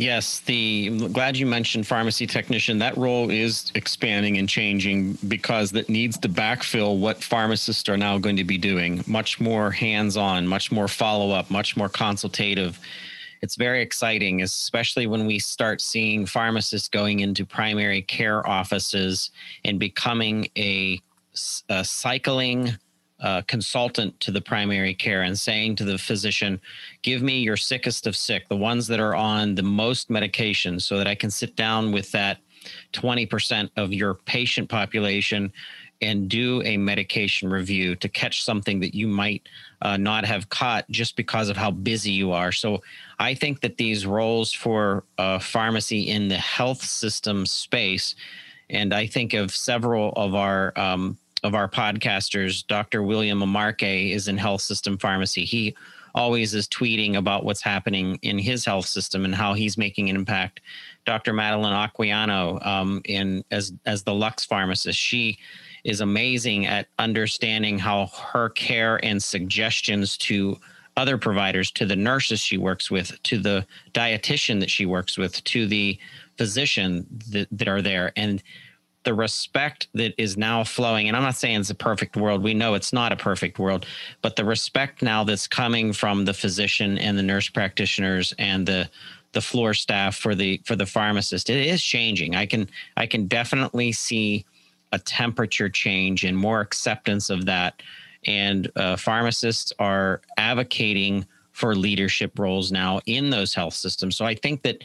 Yes, 0.00 0.38
the 0.38 1.08
glad 1.08 1.36
you 1.36 1.44
mentioned 1.44 1.84
pharmacy 1.84 2.24
technician. 2.24 2.78
That 2.78 2.96
role 2.96 3.30
is 3.30 3.72
expanding 3.74 4.38
and 4.38 4.48
changing 4.48 5.18
because 5.26 5.72
that 5.72 5.88
needs 5.88 6.16
to 6.18 6.28
backfill 6.28 7.00
what 7.00 7.20
pharmacists 7.20 7.88
are 7.88 7.96
now 7.96 8.16
going 8.16 8.36
to 8.36 8.44
be 8.44 8.58
doing. 8.58 9.02
Much 9.08 9.40
more 9.40 9.72
hands-on, 9.72 10.46
much 10.46 10.70
more 10.70 10.86
follow-up, 10.86 11.50
much 11.50 11.76
more 11.76 11.88
consultative. 11.88 12.78
It's 13.42 13.56
very 13.56 13.82
exciting, 13.82 14.42
especially 14.42 15.08
when 15.08 15.26
we 15.26 15.40
start 15.40 15.80
seeing 15.80 16.26
pharmacists 16.26 16.88
going 16.88 17.18
into 17.18 17.44
primary 17.44 18.02
care 18.02 18.48
offices 18.48 19.32
and 19.64 19.80
becoming 19.80 20.46
a, 20.56 21.00
a 21.70 21.84
cycling 21.84 22.78
uh, 23.20 23.42
consultant 23.42 24.18
to 24.20 24.30
the 24.30 24.40
primary 24.40 24.94
care 24.94 25.22
and 25.22 25.38
saying 25.38 25.76
to 25.76 25.84
the 25.84 25.98
physician, 25.98 26.60
Give 27.02 27.22
me 27.22 27.40
your 27.40 27.56
sickest 27.56 28.06
of 28.06 28.16
sick, 28.16 28.48
the 28.48 28.56
ones 28.56 28.86
that 28.86 29.00
are 29.00 29.14
on 29.14 29.54
the 29.54 29.62
most 29.62 30.10
medication, 30.10 30.78
so 30.80 30.98
that 30.98 31.06
I 31.06 31.14
can 31.14 31.30
sit 31.30 31.56
down 31.56 31.92
with 31.92 32.12
that 32.12 32.38
20% 32.92 33.70
of 33.76 33.92
your 33.92 34.14
patient 34.14 34.68
population 34.68 35.52
and 36.00 36.28
do 36.28 36.62
a 36.62 36.76
medication 36.76 37.48
review 37.48 37.96
to 37.96 38.08
catch 38.08 38.44
something 38.44 38.78
that 38.80 38.94
you 38.94 39.08
might 39.08 39.48
uh, 39.82 39.96
not 39.96 40.24
have 40.24 40.48
caught 40.48 40.88
just 40.90 41.16
because 41.16 41.48
of 41.48 41.56
how 41.56 41.70
busy 41.70 42.12
you 42.12 42.32
are. 42.32 42.52
So 42.52 42.82
I 43.18 43.34
think 43.34 43.60
that 43.60 43.76
these 43.76 44.06
roles 44.06 44.52
for 44.52 45.04
uh, 45.18 45.38
pharmacy 45.38 46.08
in 46.08 46.28
the 46.28 46.36
health 46.36 46.82
system 46.82 47.46
space, 47.46 48.14
and 48.70 48.94
I 48.94 49.06
think 49.06 49.34
of 49.34 49.50
several 49.50 50.12
of 50.14 50.34
our 50.34 50.72
um, 50.78 51.18
of 51.42 51.54
our 51.54 51.68
podcasters, 51.68 52.66
Dr. 52.66 53.02
William 53.02 53.42
Amarque, 53.42 54.12
is 54.12 54.28
in 54.28 54.36
health 54.36 54.60
system 54.60 54.98
pharmacy. 54.98 55.44
He 55.44 55.76
always 56.14 56.54
is 56.54 56.66
tweeting 56.68 57.16
about 57.16 57.44
what's 57.44 57.62
happening 57.62 58.18
in 58.22 58.38
his 58.38 58.64
health 58.64 58.86
system 58.86 59.24
and 59.24 59.34
how 59.34 59.54
he's 59.54 59.78
making 59.78 60.10
an 60.10 60.16
impact. 60.16 60.60
Dr. 61.06 61.32
Madeline 61.32 61.72
Acquiano, 61.72 62.64
um, 62.66 63.00
in 63.04 63.44
as 63.50 63.72
as 63.86 64.02
the 64.02 64.14
Lux 64.14 64.44
pharmacist, 64.44 64.98
she 64.98 65.38
is 65.84 66.00
amazing 66.00 66.66
at 66.66 66.88
understanding 66.98 67.78
how 67.78 68.06
her 68.32 68.50
care 68.50 69.02
and 69.04 69.22
suggestions 69.22 70.16
to 70.18 70.58
other 70.96 71.16
providers, 71.16 71.70
to 71.70 71.86
the 71.86 71.94
nurses 71.94 72.40
she 72.40 72.58
works 72.58 72.90
with, 72.90 73.22
to 73.22 73.38
the 73.38 73.64
dietitian 73.92 74.58
that 74.58 74.70
she 74.70 74.84
works 74.84 75.16
with, 75.16 75.42
to 75.44 75.66
the 75.66 75.96
physician 76.36 77.06
that, 77.30 77.46
that 77.52 77.68
are 77.68 77.80
there, 77.80 78.12
and 78.16 78.42
the 79.04 79.14
respect 79.14 79.88
that 79.94 80.14
is 80.18 80.36
now 80.36 80.64
flowing, 80.64 81.08
and 81.08 81.16
I'm 81.16 81.22
not 81.22 81.36
saying 81.36 81.60
it's 81.60 81.70
a 81.70 81.74
perfect 81.74 82.16
world. 82.16 82.42
We 82.42 82.54
know 82.54 82.74
it's 82.74 82.92
not 82.92 83.12
a 83.12 83.16
perfect 83.16 83.58
world, 83.58 83.86
but 84.22 84.36
the 84.36 84.44
respect 84.44 85.02
now 85.02 85.24
that's 85.24 85.46
coming 85.46 85.92
from 85.92 86.24
the 86.24 86.34
physician 86.34 86.98
and 86.98 87.16
the 87.16 87.22
nurse 87.22 87.48
practitioners 87.48 88.34
and 88.38 88.66
the 88.66 88.90
the 89.32 89.40
floor 89.40 89.74
staff 89.74 90.16
for 90.16 90.34
the 90.34 90.60
for 90.64 90.74
the 90.74 90.86
pharmacist, 90.86 91.50
it 91.50 91.66
is 91.66 91.82
changing. 91.82 92.34
I 92.34 92.46
can 92.46 92.68
I 92.96 93.06
can 93.06 93.26
definitely 93.26 93.92
see 93.92 94.44
a 94.92 94.98
temperature 94.98 95.68
change 95.68 96.24
and 96.24 96.36
more 96.36 96.60
acceptance 96.60 97.30
of 97.30 97.44
that. 97.46 97.82
And 98.26 98.70
uh, 98.74 98.96
pharmacists 98.96 99.72
are 99.78 100.22
advocating 100.36 101.26
for 101.52 101.74
leadership 101.74 102.38
roles 102.38 102.72
now 102.72 103.00
in 103.06 103.30
those 103.30 103.54
health 103.54 103.74
systems. 103.74 104.16
So 104.16 104.24
I 104.24 104.34
think 104.34 104.62
that 104.62 104.82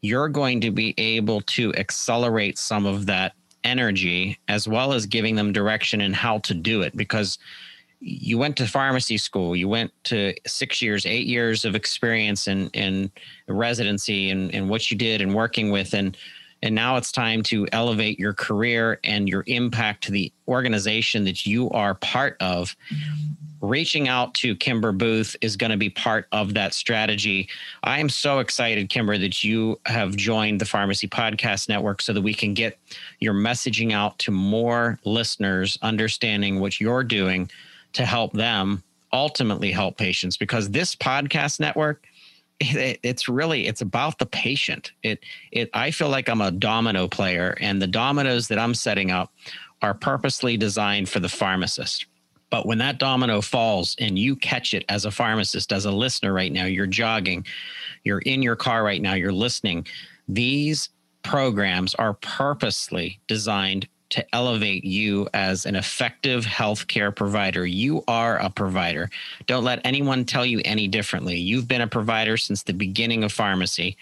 you're 0.00 0.28
going 0.28 0.60
to 0.62 0.70
be 0.70 0.94
able 0.98 1.42
to 1.42 1.72
accelerate 1.74 2.58
some 2.58 2.86
of 2.86 3.06
that 3.06 3.34
energy 3.64 4.38
as 4.48 4.66
well 4.66 4.92
as 4.92 5.06
giving 5.06 5.36
them 5.36 5.52
direction 5.52 6.00
in 6.00 6.12
how 6.12 6.38
to 6.38 6.54
do 6.54 6.82
it. 6.82 6.96
Because 6.96 7.38
you 8.04 8.36
went 8.36 8.56
to 8.56 8.66
pharmacy 8.66 9.16
school 9.16 9.54
you 9.54 9.68
went 9.68 9.92
to 10.02 10.34
six 10.44 10.82
years 10.82 11.06
eight 11.06 11.26
years 11.28 11.64
of 11.64 11.76
experience 11.76 12.48
in 12.48 12.68
in 12.70 13.08
residency 13.46 14.30
and, 14.30 14.52
and 14.52 14.68
what 14.68 14.90
you 14.90 14.96
did 14.96 15.20
and 15.20 15.32
working 15.32 15.70
with 15.70 15.94
and 15.94 16.16
and 16.62 16.74
now 16.74 16.96
it's 16.96 17.12
time 17.12 17.42
to 17.44 17.66
elevate 17.72 18.18
your 18.18 18.32
career 18.32 19.00
and 19.04 19.28
your 19.28 19.44
impact 19.46 20.04
to 20.04 20.12
the 20.12 20.32
organization 20.48 21.24
that 21.24 21.44
you 21.46 21.70
are 21.70 21.94
part 21.94 22.36
of 22.40 22.76
reaching 23.60 24.08
out 24.08 24.34
to 24.34 24.56
Kimber 24.56 24.92
Booth 24.92 25.36
is 25.40 25.56
going 25.56 25.70
to 25.70 25.76
be 25.76 25.88
part 25.88 26.26
of 26.32 26.54
that 26.54 26.74
strategy. 26.74 27.48
I 27.84 28.00
am 28.00 28.08
so 28.08 28.40
excited, 28.40 28.90
Kimber, 28.90 29.16
that 29.18 29.44
you 29.44 29.80
have 29.86 30.16
joined 30.16 30.60
the 30.60 30.64
Pharmacy 30.64 31.08
Podcast 31.08 31.68
Network 31.68 32.02
so 32.02 32.12
that 32.12 32.22
we 32.22 32.34
can 32.34 32.54
get 32.54 32.78
your 33.20 33.34
messaging 33.34 33.92
out 33.92 34.18
to 34.20 34.32
more 34.32 34.98
listeners, 35.04 35.78
understanding 35.80 36.58
what 36.58 36.80
you're 36.80 37.04
doing 37.04 37.48
to 37.92 38.04
help 38.04 38.32
them 38.32 38.82
ultimately 39.12 39.70
help 39.70 39.96
patients 39.96 40.36
because 40.36 40.70
this 40.70 40.96
podcast 40.96 41.60
network 41.60 42.04
it, 42.62 43.00
it's 43.02 43.28
really 43.28 43.66
it's 43.66 43.80
about 43.80 44.18
the 44.18 44.26
patient 44.26 44.92
it 45.02 45.20
it 45.50 45.70
i 45.74 45.90
feel 45.90 46.08
like 46.08 46.28
i'm 46.28 46.40
a 46.40 46.50
domino 46.50 47.08
player 47.08 47.56
and 47.60 47.80
the 47.80 47.86
dominoes 47.86 48.48
that 48.48 48.58
i'm 48.58 48.74
setting 48.74 49.10
up 49.10 49.32
are 49.82 49.94
purposely 49.94 50.56
designed 50.56 51.08
for 51.08 51.20
the 51.20 51.28
pharmacist 51.28 52.06
but 52.52 52.66
when 52.66 52.76
that 52.78 52.98
domino 52.98 53.40
falls 53.40 53.96
and 53.98 54.18
you 54.18 54.36
catch 54.36 54.74
it 54.74 54.84
as 54.90 55.06
a 55.06 55.10
pharmacist, 55.10 55.72
as 55.72 55.86
a 55.86 55.90
listener 55.90 56.34
right 56.34 56.52
now, 56.52 56.66
you're 56.66 56.86
jogging, 56.86 57.46
you're 58.04 58.18
in 58.18 58.42
your 58.42 58.56
car 58.56 58.84
right 58.84 59.00
now, 59.00 59.14
you're 59.14 59.32
listening. 59.32 59.86
These 60.28 60.90
programs 61.22 61.94
are 61.94 62.12
purposely 62.12 63.20
designed 63.26 63.88
to 64.12 64.34
elevate 64.34 64.84
you 64.84 65.28
as 65.34 65.66
an 65.66 65.74
effective 65.74 66.44
healthcare 66.44 67.14
provider. 67.14 67.64
You 67.66 68.04
are 68.06 68.38
a 68.38 68.50
provider. 68.50 69.10
Don't 69.46 69.64
let 69.64 69.80
anyone 69.84 70.24
tell 70.24 70.44
you 70.44 70.60
any 70.64 70.86
differently. 70.86 71.36
You've 71.38 71.66
been 71.66 71.80
a 71.80 71.86
provider 71.86 72.36
since 72.36 72.62
the 72.62 72.74
beginning 72.74 73.24
of 73.24 73.32
pharmacy. 73.32 73.96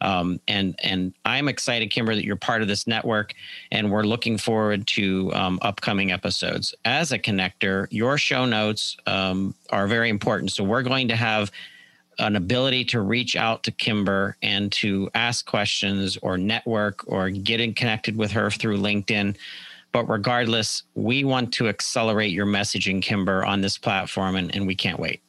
Um, 0.00 0.40
and 0.48 0.74
and 0.82 1.14
I'm 1.24 1.48
excited, 1.48 1.92
Kimber, 1.92 2.16
that 2.16 2.24
you're 2.24 2.34
part 2.34 2.60
of 2.60 2.66
this 2.66 2.88
network, 2.88 3.34
and 3.70 3.92
we're 3.92 4.02
looking 4.02 4.36
forward 4.36 4.84
to 4.88 5.32
um, 5.32 5.60
upcoming 5.62 6.10
episodes. 6.10 6.74
As 6.84 7.12
a 7.12 7.18
connector, 7.20 7.86
your 7.90 8.18
show 8.18 8.44
notes 8.44 8.96
um, 9.06 9.54
are 9.70 9.86
very 9.86 10.08
important. 10.08 10.50
So 10.50 10.64
we're 10.64 10.82
going 10.82 11.06
to 11.06 11.16
have 11.16 11.52
an 12.18 12.36
ability 12.36 12.84
to 12.86 13.00
reach 13.00 13.36
out 13.36 13.62
to 13.64 13.70
Kimber 13.70 14.36
and 14.42 14.70
to 14.72 15.10
ask 15.14 15.46
questions 15.46 16.16
or 16.18 16.38
network 16.38 17.04
or 17.06 17.30
getting 17.30 17.74
connected 17.74 18.16
with 18.16 18.30
her 18.32 18.50
through 18.50 18.78
LinkedIn. 18.78 19.36
But 19.92 20.08
regardless, 20.08 20.84
we 20.94 21.24
want 21.24 21.52
to 21.54 21.68
accelerate 21.68 22.32
your 22.32 22.46
messaging, 22.46 23.02
Kimber, 23.02 23.44
on 23.44 23.60
this 23.60 23.76
platform, 23.76 24.36
and, 24.36 24.54
and 24.54 24.66
we 24.66 24.74
can't 24.74 24.98
wait. 24.98 25.22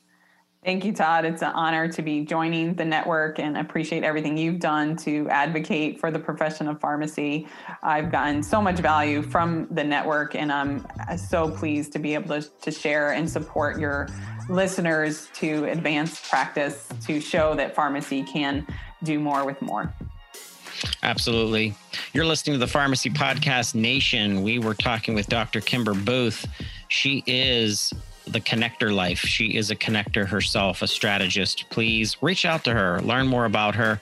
Thank 0.64 0.86
you, 0.86 0.94
Todd. 0.94 1.26
It's 1.26 1.42
an 1.42 1.52
honor 1.52 1.90
to 1.90 2.02
be 2.02 2.24
joining 2.24 2.74
the 2.76 2.86
network 2.86 3.38
and 3.38 3.58
appreciate 3.58 4.04
everything 4.04 4.38
you've 4.38 4.62
done 4.62 4.96
to 4.98 5.28
advocate 5.30 6.00
for 6.00 6.10
the 6.10 6.20
profession 6.20 6.70
of 6.70 6.80
pharmacy. 6.80 7.48
I've 7.82 8.10
gotten 8.10 8.42
so 8.42 8.62
much 8.62 8.80
value 8.80 9.22
from 9.22 9.68
the 9.72 9.84
network, 9.84 10.36
and 10.36 10.54
I'm 10.54 10.88
so 11.18 11.50
pleased 11.50 11.92
to 11.94 12.00
be 12.00 12.14
able 12.14 12.42
to, 12.42 12.50
to 12.62 12.72
share 12.72 13.12
and 13.12 13.30
support 13.30 13.78
your 13.78 14.08
listeners 14.50 15.28
to 15.34 15.66
advance 15.66 16.30
practice 16.30 16.88
to 17.08 17.20
show 17.20 17.56
that 17.56 17.76
pharmacy 17.76 18.24
can 18.24 18.66
do 19.04 19.20
more 19.20 19.46
with 19.46 19.62
more. 19.62 19.94
Absolutely. 21.02 21.76
You're 22.14 22.26
listening 22.26 22.54
to 22.54 22.60
the 22.60 22.68
Pharmacy 22.68 23.10
Podcast 23.10 23.76
Nation. 23.76 24.44
We 24.44 24.60
were 24.60 24.74
talking 24.74 25.14
with 25.14 25.28
Dr. 25.28 25.60
Kimber 25.60 25.94
Boothe. 25.94 26.46
She 26.88 27.22
is 27.28 27.94
the 28.26 28.40
connector 28.40 28.94
life. 28.94 29.20
She 29.20 29.56
is 29.56 29.72
a 29.72 29.76
connector 29.76 30.28
herself, 30.28 30.82
a 30.82 30.88
strategist. 30.88 31.66
Please 31.70 32.16
reach 32.22 32.46
out 32.46 32.64
to 32.64 32.74
her, 32.74 33.02
learn 33.02 33.28
more 33.28 33.46
about 33.46 33.76
her, 33.76 34.00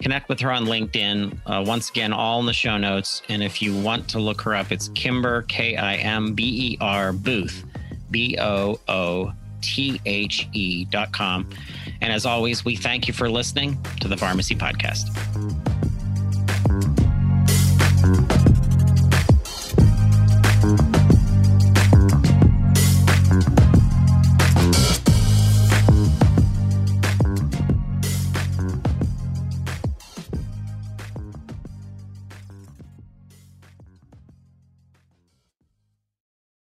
connect 0.00 0.28
with 0.28 0.40
her 0.40 0.52
on 0.52 0.66
LinkedIn. 0.66 1.38
Uh, 1.46 1.64
once 1.66 1.90
again, 1.90 2.12
all 2.12 2.40
in 2.40 2.46
the 2.46 2.52
show 2.52 2.76
notes. 2.76 3.22
And 3.28 3.42
if 3.42 3.62
you 3.62 3.74
want 3.76 4.08
to 4.10 4.18
look 4.18 4.40
her 4.42 4.54
up, 4.54 4.72
it's 4.72 4.88
Kimber, 4.88 5.42
K 5.42 5.76
I 5.76 5.96
M 5.96 6.34
B 6.34 6.72
E 6.72 6.78
R, 6.80 7.12
Boothe, 7.12 7.54
B 8.10 8.36
O 8.38 8.78
O 8.88 9.32
T 9.62 10.00
H 10.04 10.48
E 10.52 10.84
dot 10.86 11.12
com. 11.12 11.48
And 12.00 12.12
as 12.12 12.26
always, 12.26 12.64
we 12.64 12.76
thank 12.76 13.06
you 13.06 13.14
for 13.14 13.30
listening 13.30 13.80
to 14.00 14.08
the 14.08 14.16
Pharmacy 14.16 14.54
Podcast. 14.56 15.61